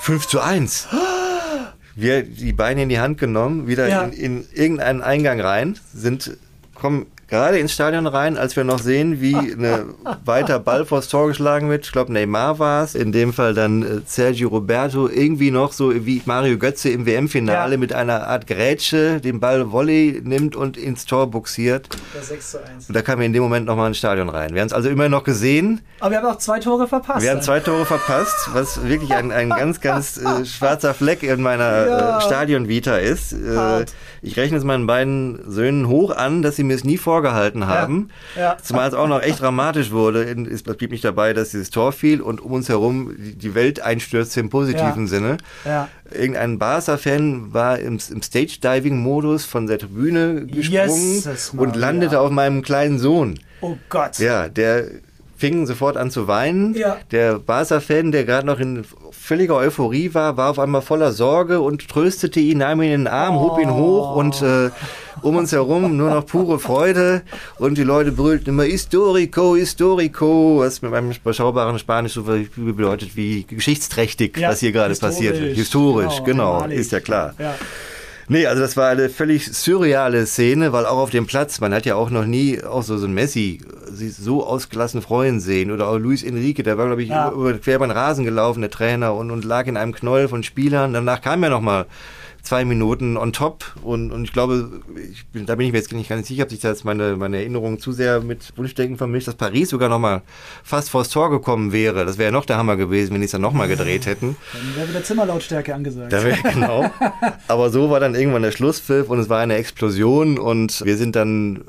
5 0.00 0.26
zu 0.26 0.40
1. 0.40 0.88
Wir 1.94 2.24
die 2.24 2.52
Beine 2.52 2.82
in 2.82 2.88
die 2.90 2.98
Hand 2.98 3.18
genommen, 3.18 3.68
wieder 3.68 3.88
ja. 3.88 4.02
in, 4.02 4.12
in 4.12 4.46
irgendeinen 4.52 5.00
Eingang 5.00 5.40
rein, 5.40 5.78
sind 5.94 6.36
kommen 6.74 7.06
gerade 7.28 7.58
ins 7.58 7.72
Stadion 7.72 8.06
rein, 8.06 8.36
als 8.36 8.56
wir 8.56 8.64
noch 8.64 8.78
sehen, 8.78 9.20
wie 9.20 9.36
eine 9.36 9.86
weiter 10.24 10.58
Ball 10.58 10.84
vors 10.84 11.08
Tor 11.08 11.28
geschlagen 11.28 11.68
wird. 11.70 11.86
Ich 11.86 11.92
glaube, 11.92 12.12
Neymar 12.12 12.58
war 12.58 12.84
es. 12.84 12.94
In 12.94 13.12
dem 13.12 13.32
Fall 13.32 13.54
dann 13.54 13.82
äh, 13.82 14.00
Sergio 14.06 14.48
Roberto 14.48 15.08
irgendwie 15.08 15.50
noch 15.50 15.72
so 15.72 15.92
wie 16.06 16.22
Mario 16.24 16.58
Götze 16.58 16.90
im 16.90 17.06
WM-Finale 17.06 17.72
ja. 17.72 17.78
mit 17.78 17.92
einer 17.92 18.26
Art 18.26 18.46
Grätsche 18.46 19.20
den 19.20 19.40
Ball 19.40 19.72
Volley 19.72 20.20
nimmt 20.24 20.56
und 20.56 20.76
ins 20.76 21.04
Tor 21.04 21.30
buxiert. 21.30 21.88
Das 22.14 22.28
6 22.28 22.50
zu 22.50 22.58
1. 22.64 22.88
Und 22.88 22.94
da 22.94 23.02
kamen 23.02 23.20
wir 23.20 23.26
in 23.26 23.32
dem 23.32 23.42
Moment 23.42 23.66
nochmal 23.66 23.88
ins 23.88 23.98
Stadion 23.98 24.28
rein. 24.28 24.54
Wir 24.54 24.60
haben 24.60 24.68
es 24.68 24.72
also 24.72 24.88
immer 24.88 25.08
noch 25.08 25.24
gesehen. 25.24 25.80
Aber 26.00 26.10
wir 26.10 26.18
haben 26.18 26.26
auch 26.26 26.38
zwei 26.38 26.60
Tore 26.60 26.86
verpasst. 26.86 27.22
Wir 27.22 27.30
haben 27.30 27.42
zwei 27.42 27.60
Tore 27.60 27.86
verpasst, 27.86 28.50
was 28.52 28.86
wirklich 28.86 29.12
ein, 29.14 29.32
ein 29.32 29.50
ganz, 29.50 29.80
ganz 29.80 30.18
äh, 30.18 30.44
schwarzer 30.44 30.94
Fleck 30.94 31.22
in 31.22 31.42
meiner 31.42 31.86
ja. 31.86 32.18
äh, 32.18 32.20
Stadion-Vita 32.20 32.96
ist. 32.98 33.32
Äh, 33.32 33.86
ich 34.22 34.36
rechne 34.36 34.58
es 34.58 34.64
meinen 34.64 34.86
beiden 34.86 35.50
Söhnen 35.50 35.88
hoch 35.88 36.14
an, 36.14 36.42
dass 36.42 36.56
sie 36.56 36.64
mir 36.64 36.74
es 36.74 36.84
nie 36.84 36.98
vorgehalten 37.16 37.66
haben. 37.66 38.10
Ja. 38.34 38.42
Ja. 38.42 38.56
Zumal 38.62 38.88
es 38.88 38.94
auch 38.94 39.08
noch 39.08 39.22
echt 39.22 39.40
dramatisch 39.40 39.90
wurde. 39.90 40.24
Es 40.52 40.62
blieb 40.62 40.90
nicht 40.90 41.04
dabei, 41.04 41.32
dass 41.32 41.50
dieses 41.50 41.70
Tor 41.70 41.92
fiel 41.92 42.20
und 42.20 42.40
um 42.42 42.52
uns 42.52 42.68
herum 42.68 43.14
die 43.18 43.54
Welt 43.54 43.80
einstürzte 43.80 44.40
im 44.40 44.50
positiven 44.50 45.02
ja. 45.02 45.06
Sinne. 45.06 45.36
Irgendein 46.12 46.58
Barca-Fan 46.58 47.54
war 47.54 47.78
im, 47.78 47.98
im 48.10 48.22
Stage-Diving-Modus 48.22 49.44
von 49.46 49.66
der 49.66 49.78
Tribüne 49.78 50.46
gesprungen 50.46 51.22
yes, 51.24 51.52
und 51.56 51.74
landete 51.74 52.20
auf 52.20 52.30
meinem 52.30 52.62
kleinen 52.62 52.98
Sohn. 52.98 53.38
Oh 53.62 53.76
Gott. 53.88 54.18
Ja, 54.18 54.48
der 54.48 54.84
fing 55.36 55.66
sofort 55.66 55.96
an 55.96 56.10
zu 56.10 56.28
weinen. 56.28 56.74
Ja. 56.74 56.96
Der 57.10 57.38
Barca-Fan, 57.38 58.12
der 58.12 58.24
gerade 58.24 58.46
noch 58.46 58.58
in 58.58 58.84
völliger 59.10 59.56
Euphorie 59.56 60.14
war, 60.14 60.36
war 60.36 60.50
auf 60.50 60.58
einmal 60.58 60.82
voller 60.82 61.12
Sorge 61.12 61.60
und 61.60 61.88
tröstete 61.88 62.40
ihn, 62.40 62.58
nahm 62.58 62.80
ihn 62.82 62.92
in 62.92 63.00
den 63.02 63.08
Arm, 63.08 63.38
hob 63.38 63.58
ihn 63.58 63.72
hoch 63.72 64.16
und 64.16 64.40
äh, 64.42 64.70
um 65.22 65.36
uns 65.36 65.52
herum 65.52 65.96
nur 65.96 66.10
noch 66.10 66.26
pure 66.26 66.58
Freude 66.58 67.22
und 67.58 67.78
die 67.78 67.82
Leute 67.82 68.12
brüllten 68.12 68.50
immer 68.50 68.64
Historico, 68.64 69.56
Historico, 69.56 70.60
was 70.60 70.82
mit 70.82 70.90
meinem 70.90 71.10
überschaubaren 71.10 71.78
Spanisch 71.78 72.12
so 72.12 72.22
bedeutet 72.22 73.16
wie 73.16 73.44
geschichtsträchtig, 73.44 74.36
ja, 74.36 74.50
was 74.50 74.60
hier 74.60 74.72
gerade 74.72 74.94
passiert. 74.94 75.36
Historisch, 75.36 76.22
genau, 76.24 76.62
genau 76.62 76.74
ist 76.74 76.92
ja 76.92 77.00
klar. 77.00 77.34
Ja. 77.38 77.54
Nee, 78.28 78.46
also 78.46 78.60
das 78.60 78.76
war 78.76 78.88
eine 78.88 79.08
völlig 79.08 79.46
surreale 79.54 80.26
Szene, 80.26 80.72
weil 80.72 80.84
auch 80.84 80.98
auf 80.98 81.10
dem 81.10 81.26
Platz, 81.26 81.60
man 81.60 81.72
hat 81.72 81.86
ja 81.86 81.94
auch 81.94 82.10
noch 82.10 82.24
nie 82.24 82.62
auch 82.62 82.82
so, 82.82 82.98
so 82.98 83.06
ein 83.06 83.14
Messi 83.14 83.60
sich 83.88 84.16
so 84.16 84.44
ausgelassen 84.44 85.00
freuen 85.00 85.38
sehen 85.38 85.70
oder 85.70 85.88
auch 85.88 85.96
Luis 85.96 86.24
Enrique, 86.24 86.64
der 86.64 86.76
war 86.76 86.86
glaube 86.86 87.04
ich 87.04 87.10
ja. 87.10 87.30
über, 87.30 87.54
quer 87.54 87.76
über 87.76 87.86
den 87.86 87.92
Rasen 87.92 88.24
gelaufen, 88.24 88.62
der 88.62 88.70
Trainer 88.70 89.14
und, 89.14 89.30
und 89.30 89.44
lag 89.44 89.66
in 89.68 89.76
einem 89.76 89.92
Knäuel 89.92 90.26
von 90.26 90.42
Spielern. 90.42 90.92
Danach 90.92 91.20
kam 91.20 91.44
ja 91.44 91.50
noch 91.50 91.60
mal 91.60 91.86
zwei 92.46 92.64
Minuten 92.64 93.16
on 93.16 93.32
top. 93.32 93.64
Und, 93.82 94.12
und 94.12 94.24
ich 94.24 94.32
glaube, 94.32 94.80
ich 95.12 95.26
bin, 95.26 95.46
da 95.46 95.54
bin 95.54 95.66
ich 95.66 95.72
mir 95.72 95.78
jetzt 95.78 95.92
nicht 95.92 96.08
ganz 96.08 96.28
sicher, 96.28 96.44
ob 96.44 96.50
sich 96.50 96.60
da 96.60 96.68
jetzt 96.68 96.84
meine, 96.84 97.16
meine 97.16 97.38
Erinnerung 97.38 97.78
zu 97.78 97.92
sehr 97.92 98.20
mit 98.20 98.56
Wunschdenken 98.56 98.96
vermischt, 98.96 99.28
dass 99.28 99.34
Paris 99.34 99.70
sogar 99.70 99.88
noch 99.88 99.98
mal 99.98 100.22
fast 100.62 100.90
vors 100.90 101.08
Tor 101.08 101.30
gekommen 101.30 101.72
wäre. 101.72 102.06
Das 102.06 102.18
wäre 102.18 102.28
ja 102.28 102.32
noch 102.32 102.46
der 102.46 102.56
Hammer 102.56 102.76
gewesen, 102.76 103.12
wenn 103.12 103.20
die 103.20 103.26
es 103.26 103.32
dann 103.32 103.40
noch 103.40 103.52
mal 103.52 103.68
gedreht 103.68 104.06
hätten. 104.06 104.36
Dann 104.52 104.76
wäre 104.76 104.88
wieder 104.88 105.04
Zimmerlautstärke 105.04 105.74
angesagt. 105.74 106.12
Da 106.12 106.24
wär, 106.24 106.36
genau. 106.52 106.90
Aber 107.48 107.70
so 107.70 107.90
war 107.90 108.00
dann 108.00 108.14
irgendwann 108.14 108.42
der 108.42 108.52
Schlusspfiff 108.52 109.10
und 109.10 109.18
es 109.18 109.28
war 109.28 109.40
eine 109.40 109.56
Explosion 109.56 110.38
und 110.38 110.84
wir 110.84 110.96
sind 110.96 111.16
dann 111.16 111.64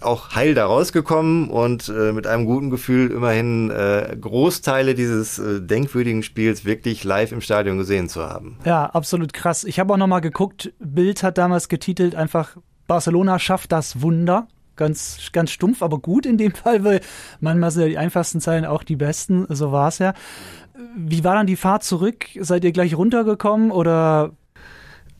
auch 0.00 0.34
heil 0.34 0.54
da 0.54 0.66
rausgekommen 0.66 1.50
und 1.50 1.88
äh, 1.88 2.12
mit 2.12 2.26
einem 2.26 2.46
guten 2.46 2.70
Gefühl 2.70 3.10
immerhin 3.10 3.70
äh, 3.70 4.16
Großteile 4.20 4.94
dieses 4.94 5.38
äh, 5.38 5.60
denkwürdigen 5.60 6.22
Spiels 6.22 6.64
wirklich 6.64 7.04
live 7.04 7.32
im 7.32 7.40
Stadion 7.40 7.78
gesehen 7.78 8.08
zu 8.08 8.22
haben. 8.22 8.58
Ja, 8.64 8.86
absolut 8.86 9.32
krass. 9.32 9.64
Ich 9.64 9.78
habe 9.78 9.92
auch 9.92 9.98
nochmal 9.98 10.20
geguckt, 10.20 10.72
Bild 10.78 11.22
hat 11.22 11.38
damals 11.38 11.68
getitelt 11.68 12.14
einfach 12.14 12.56
Barcelona 12.86 13.38
schafft 13.38 13.70
das 13.72 14.02
Wunder. 14.02 14.48
Ganz, 14.74 15.30
ganz 15.32 15.50
stumpf, 15.50 15.82
aber 15.82 15.98
gut 15.98 16.26
in 16.26 16.38
dem 16.38 16.54
Fall, 16.54 16.82
weil 16.82 17.00
manchmal 17.38 17.70
sind 17.70 17.82
ja 17.82 17.88
die 17.88 17.98
einfachsten 17.98 18.40
Zeilen 18.40 18.64
auch 18.64 18.82
die 18.82 18.96
besten. 18.96 19.46
So 19.48 19.70
war 19.70 19.88
es 19.88 19.98
ja. 19.98 20.14
Wie 20.96 21.22
war 21.22 21.34
dann 21.34 21.46
die 21.46 21.56
Fahrt 21.56 21.84
zurück? 21.84 22.26
Seid 22.40 22.64
ihr 22.64 22.72
gleich 22.72 22.96
runtergekommen 22.96 23.70
oder 23.70 24.32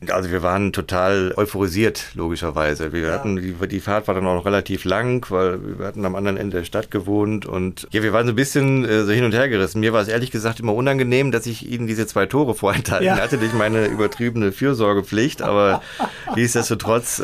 also 0.09 0.31
wir 0.31 0.41
waren 0.41 0.73
total 0.73 1.33
euphorisiert, 1.37 2.11
logischerweise. 2.15 2.91
Wir 2.91 3.07
ja. 3.07 3.11
hatten, 3.11 3.35
die, 3.35 3.67
die, 3.67 3.79
Fahrt 3.79 4.07
war 4.07 4.15
dann 4.15 4.25
auch 4.25 4.35
noch 4.35 4.45
relativ 4.45 4.83
lang, 4.83 5.25
weil 5.29 5.77
wir 5.77 5.85
hatten 5.85 6.03
am 6.05 6.15
anderen 6.15 6.37
Ende 6.37 6.57
der 6.57 6.63
Stadt 6.63 6.89
gewohnt 6.89 7.45
und 7.45 7.87
ja, 7.91 8.01
wir 8.01 8.11
waren 8.11 8.25
so 8.25 8.33
ein 8.33 8.35
bisschen 8.35 8.83
äh, 8.83 9.03
so 9.03 9.11
hin 9.11 9.23
und 9.23 9.33
her 9.33 9.47
gerissen. 9.47 9.79
Mir 9.79 9.93
war 9.93 10.01
es 10.01 10.07
ehrlich 10.07 10.31
gesagt 10.31 10.59
immer 10.59 10.73
unangenehm, 10.73 11.31
dass 11.31 11.45
ich 11.45 11.69
ihnen 11.69 11.85
diese 11.85 12.07
zwei 12.07 12.25
Tore 12.25 12.55
vorenthalten 12.55 13.05
ja. 13.05 13.17
hatte 13.17 13.37
durch 13.37 13.53
meine 13.53 13.85
übertriebene 13.85 14.51
Fürsorgepflicht, 14.51 15.43
aber 15.43 15.81
nichtsdestotrotz 16.35 17.19
äh, 17.19 17.23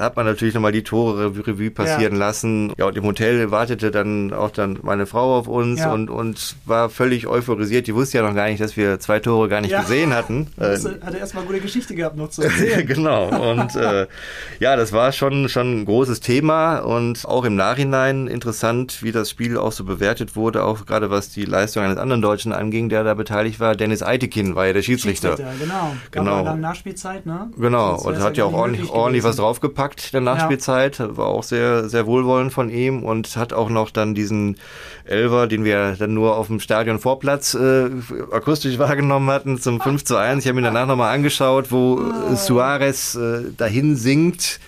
hat 0.00 0.16
man 0.16 0.26
natürlich 0.26 0.54
nochmal 0.54 0.72
die 0.72 0.82
Tore 0.82 1.32
Revue 1.46 1.70
passieren 1.70 2.14
ja. 2.14 2.18
lassen. 2.18 2.72
Ja, 2.76 2.86
und 2.86 2.96
im 2.96 3.04
Hotel 3.04 3.52
wartete 3.52 3.92
dann 3.92 4.32
auch 4.32 4.50
dann 4.50 4.80
meine 4.82 5.06
Frau 5.06 5.38
auf 5.38 5.46
uns 5.46 5.84
und, 5.86 6.10
und 6.10 6.56
war 6.64 6.90
völlig 6.90 7.28
euphorisiert. 7.28 7.86
Die 7.86 7.94
wusste 7.94 8.18
ja 8.18 8.26
noch 8.26 8.34
gar 8.34 8.48
nicht, 8.48 8.60
dass 8.60 8.76
wir 8.76 8.98
zwei 8.98 9.20
Tore 9.20 9.48
gar 9.48 9.60
nicht 9.60 9.76
gesehen 9.76 10.12
hatten. 10.12 10.48
Das 10.56 10.84
hatte 10.84 11.18
erstmal 11.18 11.44
gute 11.44 11.60
Geschichte 11.60 11.99
gehabt 12.00 12.16
noch 12.16 12.30
zu 12.30 12.42
erzählen. 12.50 12.86
genau. 12.86 13.28
Und 13.28 13.76
äh, 13.76 14.06
ja, 14.58 14.76
das 14.76 14.92
war 14.92 15.12
schon, 15.12 15.48
schon 15.48 15.80
ein 15.80 15.84
großes 15.84 16.20
Thema 16.20 16.78
und 16.78 17.24
auch 17.26 17.44
im 17.44 17.56
Nachhinein 17.56 18.26
interessant, 18.26 19.02
wie 19.02 19.12
das 19.12 19.30
Spiel 19.30 19.56
auch 19.56 19.72
so 19.72 19.84
bewertet 19.84 20.36
wurde, 20.36 20.64
auch 20.64 20.86
gerade 20.86 21.10
was 21.10 21.30
die 21.30 21.44
Leistung 21.44 21.84
eines 21.84 21.98
anderen 21.98 22.22
Deutschen 22.22 22.52
anging, 22.52 22.88
der 22.88 23.04
da 23.04 23.14
beteiligt 23.14 23.60
war. 23.60 23.76
Dennis 23.76 24.02
Eitekin 24.02 24.54
war 24.54 24.66
ja 24.66 24.72
der 24.72 24.82
Schiedsrichter. 24.82 25.36
Schiedsrichter 25.36 25.60
genau. 26.10 26.42
Genau. 26.42 26.56
Nachspielzeit, 26.56 27.26
ne? 27.26 27.50
Genau. 27.56 27.96
Und 28.00 28.18
hat 28.20 28.36
ja 28.36 28.44
auch 28.44 28.52
ordentlich, 28.52 28.90
ordentlich 28.90 29.24
was 29.24 29.36
draufgepackt 29.36 30.12
in 30.12 30.24
der 30.24 30.34
Nachspielzeit. 30.34 30.98
Ja. 30.98 31.16
War 31.16 31.26
auch 31.26 31.42
sehr, 31.42 31.88
sehr 31.88 32.06
wohlwollend 32.06 32.52
von 32.52 32.70
ihm 32.70 33.02
und 33.02 33.36
hat 33.36 33.52
auch 33.52 33.70
noch 33.70 33.90
dann 33.90 34.14
diesen 34.14 34.56
Elver, 35.04 35.46
den 35.46 35.64
wir 35.64 35.96
dann 35.98 36.14
nur 36.14 36.36
auf 36.36 36.46
dem 36.46 36.60
Stadion 36.60 36.98
Vorplatz 36.98 37.54
äh, 37.54 37.90
akustisch 38.30 38.78
wahrgenommen 38.78 39.30
hatten, 39.30 39.58
zum 39.58 39.80
5 39.80 40.04
zu 40.04 40.16
1. 40.16 40.44
Ich 40.44 40.48
habe 40.48 40.60
ihn 40.60 40.64
danach 40.64 40.86
nochmal 40.86 41.14
angeschaut, 41.14 41.72
wo 41.72 41.89
oh. 41.98 42.36
Suarez 42.36 43.14
äh, 43.14 43.52
dahin 43.56 43.96
sinkt 43.96 44.60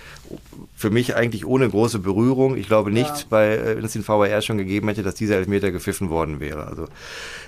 für 0.74 0.90
mich 0.90 1.14
eigentlich 1.14 1.46
ohne 1.46 1.68
große 1.68 2.00
Berührung. 2.00 2.56
Ich 2.56 2.66
glaube 2.66 2.90
nicht, 2.90 3.08
ja. 3.08 3.24
bei, 3.30 3.56
äh, 3.56 3.76
wenn 3.76 3.85
es 3.85 3.92
den 3.92 4.06
VAR 4.06 4.42
schon 4.42 4.58
gegeben 4.58 4.88
hätte, 4.88 5.02
dass 5.02 5.14
dieser 5.14 5.37
Elfmeter 5.37 5.70
gepfiffen 5.70 6.11
worden 6.11 6.40
wäre. 6.40 6.66
Also 6.66 6.87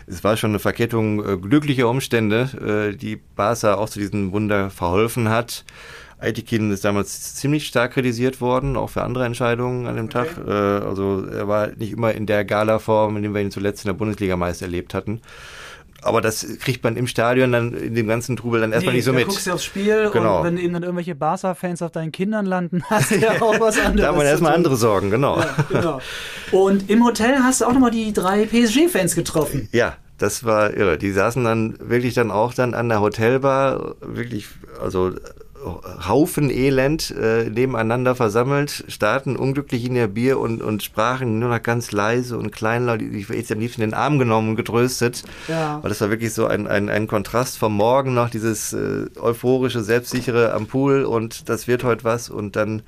es 0.06 0.22
war 0.22 0.36
schon 0.36 0.50
eine 0.50 0.58
Verkettung 0.58 1.24
äh, 1.24 1.36
glücklicher 1.36 1.88
Umstände, 1.88 2.92
äh, 2.92 2.96
die 2.96 3.16
Barca 3.16 3.74
auch 3.74 3.88
zu 3.88 3.98
diesem 3.98 4.32
Wunder 4.32 4.70
verholfen 4.70 5.28
hat. 5.28 5.64
Aitikin 6.18 6.70
ist 6.70 6.84
damals 6.84 7.34
ziemlich 7.34 7.66
stark 7.66 7.94
kritisiert 7.94 8.40
worden, 8.40 8.76
auch 8.76 8.90
für 8.90 9.02
andere 9.02 9.26
Entscheidungen 9.26 9.86
an 9.86 9.96
dem 9.96 10.06
okay. 10.06 10.28
Tag. 10.34 10.46
Äh, 10.46 10.86
also 10.86 11.24
er 11.26 11.48
war 11.48 11.68
nicht 11.76 11.92
immer 11.92 12.12
in 12.12 12.26
der 12.26 12.44
Gala-Form, 12.44 13.16
in 13.16 13.22
dem 13.22 13.34
wir 13.34 13.42
ihn 13.42 13.50
zuletzt 13.50 13.84
in 13.84 13.88
der 13.88 13.94
Bundesliga 13.94 14.36
meist 14.36 14.62
erlebt 14.62 14.94
hatten. 14.94 15.20
Aber 16.04 16.20
das 16.20 16.46
kriegt 16.60 16.84
man 16.84 16.96
im 16.96 17.06
Stadion 17.06 17.52
dann 17.52 17.72
in 17.72 17.94
dem 17.94 18.06
ganzen 18.06 18.36
Trubel 18.36 18.60
dann 18.60 18.72
erstmal 18.72 18.92
nee, 18.92 18.98
nicht 18.98 19.06
so 19.06 19.12
mit. 19.12 19.24
Du 19.24 19.28
guckst 19.28 19.46
ja 19.46 19.54
aufs 19.54 19.64
Spiel 19.64 20.10
genau. 20.12 20.38
und 20.38 20.44
wenn 20.44 20.58
eben 20.58 20.74
dann 20.74 20.82
irgendwelche 20.82 21.14
Barca-Fans 21.14 21.80
auf 21.80 21.92
deinen 21.92 22.12
Kindern 22.12 22.44
landen, 22.44 22.84
hast 22.90 23.10
du 23.10 23.16
ja 23.16 23.40
auch 23.40 23.58
was 23.58 23.78
anderes. 23.78 24.02
da 24.02 24.08
haben 24.08 24.18
wir 24.18 24.24
erstmal 24.24 24.54
andere 24.54 24.76
Sorgen, 24.76 25.10
genau. 25.10 25.38
Ja, 25.38 25.56
genau. 25.70 26.00
Und 26.52 26.90
im 26.90 27.04
Hotel 27.04 27.38
hast 27.42 27.62
du 27.62 27.64
auch 27.64 27.72
nochmal 27.72 27.90
die 27.90 28.12
drei 28.12 28.44
PSG-Fans 28.44 29.14
getroffen. 29.14 29.68
Ja, 29.72 29.96
das 30.18 30.44
war 30.44 30.74
irre. 30.74 30.98
Die 30.98 31.10
saßen 31.10 31.42
dann 31.42 31.76
wirklich 31.80 32.14
dann 32.14 32.30
auch 32.30 32.52
dann 32.52 32.74
an 32.74 32.88
der 32.90 33.00
Hotelbar, 33.00 33.94
wirklich, 34.00 34.46
also 34.80 35.12
Haufen 35.64 36.50
Elend 36.50 37.10
äh, 37.10 37.48
nebeneinander 37.48 38.14
versammelt, 38.14 38.84
starten 38.88 39.36
unglücklich 39.36 39.84
in 39.84 39.96
ihr 39.96 40.08
Bier 40.08 40.38
und, 40.38 40.62
und 40.62 40.82
sprachen 40.82 41.38
nur 41.38 41.48
noch 41.48 41.62
ganz 41.62 41.92
leise 41.92 42.36
und 42.38 42.50
kleinlaut. 42.50 43.02
Ich 43.02 43.28
hätte 43.28 43.54
am 43.54 43.60
liebsten 43.60 43.82
in 43.82 43.90
den 43.90 43.94
Arm 43.94 44.18
genommen 44.18 44.50
und 44.50 44.56
getröstet. 44.56 45.22
Ja. 45.48 45.78
Weil 45.82 45.88
das 45.88 46.00
war 46.00 46.10
wirklich 46.10 46.34
so 46.34 46.46
ein, 46.46 46.66
ein, 46.66 46.88
ein 46.88 47.06
Kontrast 47.06 47.58
vom 47.58 47.74
Morgen 47.74 48.14
noch, 48.14 48.30
dieses 48.30 48.72
äh, 48.72 49.06
euphorische, 49.20 49.82
selbstsichere 49.82 50.52
am 50.52 50.66
Pool 50.66 51.04
und 51.04 51.48
das 51.48 51.66
wird 51.66 51.84
heute 51.84 52.04
was 52.04 52.28
und 52.28 52.56
dann 52.56 52.82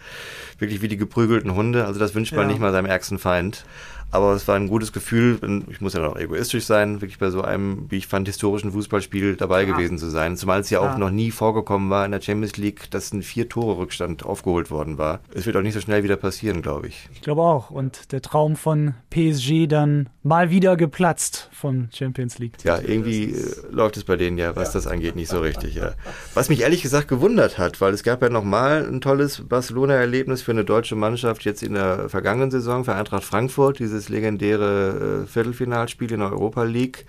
wirklich 0.59 0.83
wie 0.83 0.89
die 0.89 0.97
geprügelten 0.97 1.55
Hunde. 1.55 1.87
Also 1.87 1.99
das 1.99 2.15
wünscht 2.15 2.33
man 2.33 2.43
ja. 2.43 2.49
nicht 2.49 2.61
mal 2.61 2.73
seinem 2.73 2.87
ärgsten 2.87 3.19
Feind. 3.19 3.65
Aber 4.11 4.33
es 4.33 4.47
war 4.49 4.57
ein 4.57 4.69
gutes 4.69 4.92
Gefühl. 4.92 5.38
Ich 5.71 5.81
muss 5.81 5.95
ja 5.95 6.01
noch 6.01 6.16
egoistisch 6.16 6.64
sein, 6.64 7.01
wirklich 7.01 7.19
bei 7.19 7.31
so 7.31 7.42
einem, 7.42 7.87
wie 7.90 7.97
ich 7.97 8.07
fand, 8.07 8.29
historischen 8.29 8.73
Fußballspiel 8.73 9.37
dabei 9.37 9.64
ja. 9.64 9.73
gewesen 9.73 9.99
zu 9.99 10.09
sein. 10.09 10.37
Zumal 10.37 10.61
es 10.61 10.71
ja, 10.71 10.83
ja 10.83 10.90
auch 10.90 10.99
noch 10.99 11.11
nie 11.11 11.31
vorgekommen 11.31 11.90
war 11.90 12.05
in 12.05 12.12
der 12.12 12.21
Champions 12.21 12.57
League, 12.57 12.90
dass 12.90 13.12
ein 13.12 13.23
Vier-Tore-Rückstand 13.23 14.25
aufgeholt 14.25 14.71
worden 14.71 14.99
war. 14.99 15.21
Es 15.35 15.47
wird 15.47 15.57
auch 15.57 15.62
nicht 15.62 15.75
so 15.75 15.81
schnell 15.81 16.03
wieder 16.05 16.16
passieren, 16.16 16.62
glaube 16.62 16.88
ich. 16.88 17.09
Ich 17.12 17.21
glaube 17.21 17.42
auch. 17.42 17.71
Und 17.71 18.12
der 18.12 18.23
Traum 18.23 18.57
von 18.57 18.95
PSG 19.11 19.66
dann 19.66 20.09
mal 20.23 20.51
wieder 20.51 20.77
geplatzt 20.77 21.49
von 21.53 21.88
Champions 21.92 22.38
League. 22.38 22.55
Ja, 22.64 22.81
irgendwie 22.81 23.33
äh, 23.33 23.55
läuft 23.71 23.97
es 23.97 24.05
bei 24.05 24.16
denen 24.16 24.38
ja, 24.38 24.57
was 24.57 24.69
ja. 24.69 24.73
das 24.75 24.87
angeht, 24.87 25.16
nicht 25.16 25.29
so 25.29 25.40
richtig. 25.40 25.75
Ja. 25.77 25.92
Was 26.35 26.49
mich 26.49 26.62
ehrlich 26.62 26.83
gesagt 26.83 27.09
gewundert 27.09 27.59
hat, 27.59 27.81
weil 27.81 27.95
es 27.95 28.03
gab 28.03 28.23
ja 28.23 28.29
nochmal 28.29 28.87
ein 28.87 29.01
tolles 29.01 29.47
Barcelona-Erlebnis 29.49 30.42
für 30.42 30.51
eine 30.51 30.64
deutsche 30.64 30.97
Mannschaft 30.97 31.45
jetzt 31.45 31.62
in 31.62 31.75
der 31.75 32.09
vergangenen 32.09 32.51
Saison 32.51 32.85
für 32.85 32.95
Eintracht 32.95 33.25
Frankfurt, 33.25 33.79
diese 33.79 33.96
dieses 33.97 34.09
legendäre 34.09 35.25
äh, 35.25 35.27
Viertelfinalspiel 35.27 36.13
in 36.13 36.21
der 36.21 36.31
Europa 36.31 36.63
League, 36.63 37.07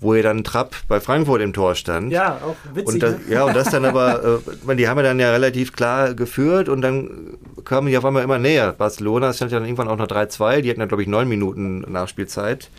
wo 0.00 0.14
ihr 0.14 0.22
dann 0.22 0.44
Trapp 0.44 0.76
bei 0.86 1.00
Frankfurt 1.00 1.40
im 1.40 1.52
Tor 1.52 1.74
stand. 1.74 2.12
Ja, 2.12 2.40
auch 2.44 2.56
witzig. 2.74 2.94
Und 2.94 3.02
das, 3.02 3.12
ne? 3.14 3.20
Ja, 3.28 3.44
und 3.44 3.56
das 3.56 3.70
dann 3.70 3.84
aber, 3.84 4.40
äh, 4.68 4.76
die 4.76 4.88
haben 4.88 4.98
ja 4.98 5.02
dann 5.02 5.18
ja 5.18 5.30
relativ 5.30 5.72
klar 5.72 6.14
geführt 6.14 6.68
und 6.68 6.82
dann 6.82 7.38
kamen 7.64 7.88
die 7.88 7.98
auf 7.98 8.04
einmal 8.04 8.22
immer 8.22 8.38
näher. 8.38 8.72
Barcelona 8.72 9.32
stand 9.32 9.52
ja 9.52 9.58
dann 9.58 9.66
irgendwann 9.66 9.88
auch 9.88 9.96
noch 9.96 10.06
3-2, 10.06 10.60
die 10.60 10.70
hatten 10.70 10.80
dann, 10.80 10.88
glaube 10.88 11.02
ich, 11.02 11.08
neun 11.08 11.28
Minuten 11.28 11.80
Nachspielzeit. 11.80 12.70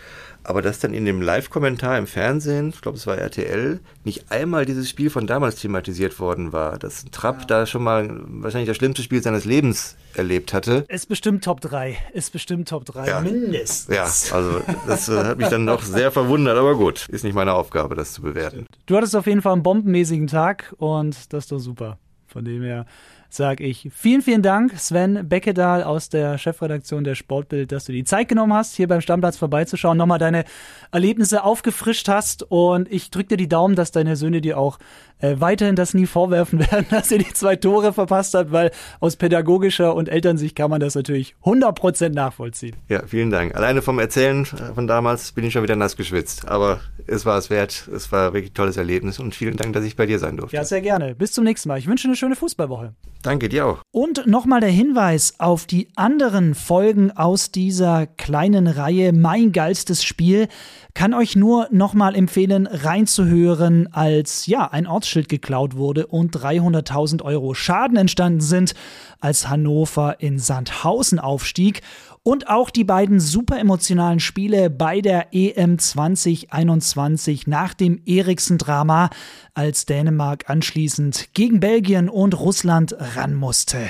Aber 0.43 0.61
dass 0.61 0.79
dann 0.79 0.93
in 0.93 1.05
dem 1.05 1.21
Live-Kommentar 1.21 1.97
im 1.97 2.07
Fernsehen, 2.07 2.69
ich 2.69 2.81
glaube 2.81 2.97
es 2.97 3.05
war 3.05 3.17
RTL, 3.17 3.79
nicht 4.03 4.31
einmal 4.31 4.65
dieses 4.65 4.89
Spiel 4.89 5.09
von 5.09 5.27
damals 5.27 5.57
thematisiert 5.57 6.19
worden 6.19 6.53
war. 6.53 6.79
Dass 6.79 7.05
Trapp 7.11 7.41
ja. 7.41 7.45
da 7.45 7.65
schon 7.65 7.83
mal 7.83 8.09
wahrscheinlich 8.25 8.67
das 8.67 8.77
schlimmste 8.77 9.03
Spiel 9.03 9.21
seines 9.21 9.45
Lebens 9.45 9.95
erlebt 10.13 10.53
hatte. 10.53 10.85
Ist 10.87 11.07
bestimmt 11.07 11.43
Top 11.43 11.61
3. 11.61 11.97
Ist 12.13 12.31
bestimmt 12.31 12.69
Top 12.69 12.85
3. 12.85 13.07
Ja. 13.07 13.21
Mindestens. 13.21 13.95
Ja, 13.95 14.03
also 14.35 14.61
das 14.87 15.09
äh, 15.09 15.23
hat 15.23 15.37
mich 15.37 15.49
dann 15.49 15.65
noch 15.65 15.83
sehr 15.83 16.11
verwundert, 16.11 16.57
aber 16.57 16.75
gut, 16.75 17.07
ist 17.09 17.23
nicht 17.23 17.35
meine 17.35 17.53
Aufgabe, 17.53 17.95
das 17.95 18.13
zu 18.13 18.21
bewerten. 18.21 18.65
Du 18.85 18.95
hattest 18.95 19.15
auf 19.15 19.27
jeden 19.27 19.41
Fall 19.41 19.53
einen 19.53 19.63
bombenmäßigen 19.63 20.27
Tag 20.27 20.73
und 20.77 21.31
das 21.33 21.45
ist 21.45 21.51
doch 21.51 21.59
super. 21.59 21.99
Von 22.27 22.45
dem 22.45 22.61
her 22.61 22.85
sage 23.29 23.63
ich 23.63 23.89
vielen, 23.93 24.21
vielen 24.21 24.41
Dank, 24.41 24.77
Sven 24.79 25.27
Beckedahl 25.27 25.83
aus 25.83 26.09
der 26.09 26.37
Chefredaktion 26.37 27.03
der 27.03 27.15
Sportbild, 27.15 27.71
dass 27.71 27.85
du 27.85 27.91
die 27.91 28.03
Zeit 28.03 28.27
genommen 28.27 28.53
hast, 28.53 28.75
hier 28.75 28.87
beim 28.87 29.01
Stammplatz 29.01 29.37
vorbeizuschauen, 29.37 29.97
nochmal 29.97 30.19
deine 30.19 30.45
Erlebnisse 30.91 31.43
aufgefrischt 31.43 32.07
hast. 32.07 32.43
Und 32.43 32.91
ich 32.91 33.11
drücke 33.11 33.29
dir 33.29 33.37
die 33.37 33.47
Daumen, 33.47 33.75
dass 33.75 33.91
deine 33.91 34.15
Söhne 34.15 34.41
dir 34.41 34.57
auch 34.57 34.79
äh, 35.19 35.35
weiterhin 35.39 35.75
das 35.75 35.93
nie 35.93 36.05
vorwerfen 36.05 36.59
werden, 36.71 36.85
dass 36.89 37.11
ihr 37.11 37.19
die 37.19 37.33
zwei 37.33 37.55
Tore 37.55 37.93
verpasst 37.93 38.33
habt, 38.33 38.51
weil 38.51 38.71
aus 38.99 39.15
pädagogischer 39.15 39.95
und 39.95 40.09
Elternsicht 40.09 40.55
kann 40.55 40.69
man 40.69 40.79
das 40.79 40.95
natürlich 40.95 41.35
100% 41.43 42.09
nachvollziehen. 42.09 42.75
Ja, 42.87 43.03
vielen 43.05 43.29
Dank. 43.29 43.55
Alleine 43.55 43.81
vom 43.81 43.99
Erzählen 43.99 44.45
von 44.45 44.87
damals 44.87 45.31
bin 45.31 45.43
ich 45.43 45.53
schon 45.53 45.63
wieder 45.63 45.75
nass 45.75 45.95
geschwitzt, 45.95 46.47
aber 46.47 46.79
es 47.07 47.25
war 47.25 47.37
es 47.37 47.49
wert. 47.49 47.87
Es 47.93 48.11
war 48.11 48.33
wirklich 48.33 48.51
ein 48.51 48.55
tolles 48.55 48.77
Erlebnis 48.77 49.19
und 49.19 49.35
vielen 49.35 49.57
Dank, 49.57 49.73
dass 49.73 49.83
ich 49.83 49.95
bei 49.95 50.05
dir 50.05 50.19
sein 50.19 50.37
durfte. 50.37 50.55
Ja, 50.55 50.63
sehr 50.63 50.81
gerne. 50.81 51.15
Bis 51.15 51.31
zum 51.31 51.43
nächsten 51.43 51.69
Mal. 51.69 51.79
Ich 51.79 51.87
wünsche 51.87 52.07
eine 52.07 52.15
schöne 52.15 52.35
Fußballwoche. 52.35 52.93
Danke 53.21 53.49
dir 53.49 53.65
auch. 53.65 53.79
Und 53.91 54.27
nochmal 54.27 54.61
der 54.61 54.69
Hinweis 54.69 55.35
auf 55.39 55.65
die 55.65 55.89
anderen 55.95 56.55
Folgen 56.55 57.11
aus 57.11 57.51
dieser 57.51 58.07
kleinen 58.07 58.67
Reihe 58.67 59.11
Mein 59.11 59.51
geilstes 59.51 60.03
Spiel 60.03 60.47
kann 60.93 61.13
euch 61.13 61.35
nur 61.35 61.67
nochmal 61.71 62.15
empfehlen, 62.15 62.67
reinzuhören, 62.67 63.87
als 63.91 64.47
ja 64.47 64.65
ein 64.65 64.87
Ortsschild 65.09 65.27
geklaut 65.27 65.75
wurde 65.75 66.05
und 66.05 66.37
300.000 66.37 67.23
Euro 67.23 67.55
Schaden 67.55 67.97
entstanden 67.97 68.41
sind, 68.41 68.75
als 69.19 69.49
Hannover 69.49 70.17
in 70.19 70.37
Sandhausen 70.37 71.17
aufstieg. 71.17 71.81
Und 72.21 72.47
auch 72.47 72.69
die 72.69 72.83
beiden 72.83 73.19
super 73.19 73.57
emotionalen 73.59 74.19
Spiele 74.19 74.69
bei 74.69 75.01
der 75.01 75.33
EM 75.33 75.79
2021 75.79 77.47
nach 77.47 77.73
dem 77.73 78.01
Eriksen-Drama, 78.05 79.09
als 79.55 79.87
Dänemark 79.87 80.47
anschließend 80.47 81.29
gegen 81.33 81.59
Belgien 81.59 82.07
und 82.07 82.39
Russland 82.39 82.95
ran 83.15 83.33
musste. 83.33 83.89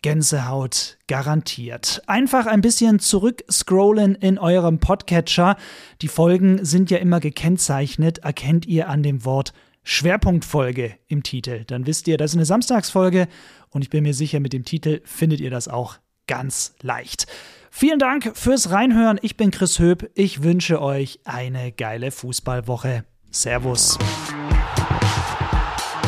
Gänsehaut 0.00 0.96
garantiert. 1.08 2.02
Einfach 2.06 2.46
ein 2.46 2.60
bisschen 2.62 3.00
zurückscrollen 3.00 4.14
in 4.14 4.38
eurem 4.38 4.78
Podcatcher. 4.78 5.56
Die 6.00 6.08
Folgen 6.08 6.64
sind 6.64 6.90
ja 6.90 6.98
immer 6.98 7.20
gekennzeichnet, 7.20 8.18
erkennt 8.18 8.66
ihr 8.66 8.88
an 8.88 9.02
dem 9.02 9.24
Wort 9.24 9.52
Schwerpunktfolge 9.84 10.96
im 11.06 11.22
Titel. 11.22 11.64
Dann 11.64 11.86
wisst 11.86 12.08
ihr, 12.08 12.16
das 12.16 12.32
ist 12.32 12.36
eine 12.36 12.46
Samstagsfolge 12.46 13.28
und 13.70 13.82
ich 13.82 13.90
bin 13.90 14.02
mir 14.02 14.14
sicher, 14.14 14.40
mit 14.40 14.52
dem 14.52 14.64
Titel 14.64 15.00
findet 15.04 15.40
ihr 15.40 15.50
das 15.50 15.68
auch 15.68 15.98
ganz 16.26 16.74
leicht. 16.80 17.26
Vielen 17.70 17.98
Dank 17.98 18.32
fürs 18.34 18.70
Reinhören. 18.70 19.18
Ich 19.20 19.36
bin 19.36 19.50
Chris 19.50 19.78
Höp. 19.78 20.10
Ich 20.14 20.42
wünsche 20.42 20.80
euch 20.80 21.20
eine 21.24 21.72
geile 21.72 22.10
Fußballwoche. 22.10 23.04
Servus. 23.30 23.98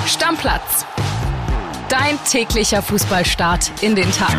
Stammplatz. 0.06 0.86
Dein 1.88 2.18
täglicher 2.24 2.82
Fußballstart 2.82 3.82
in 3.82 3.96
den 3.96 4.10
Tag. 4.12 4.36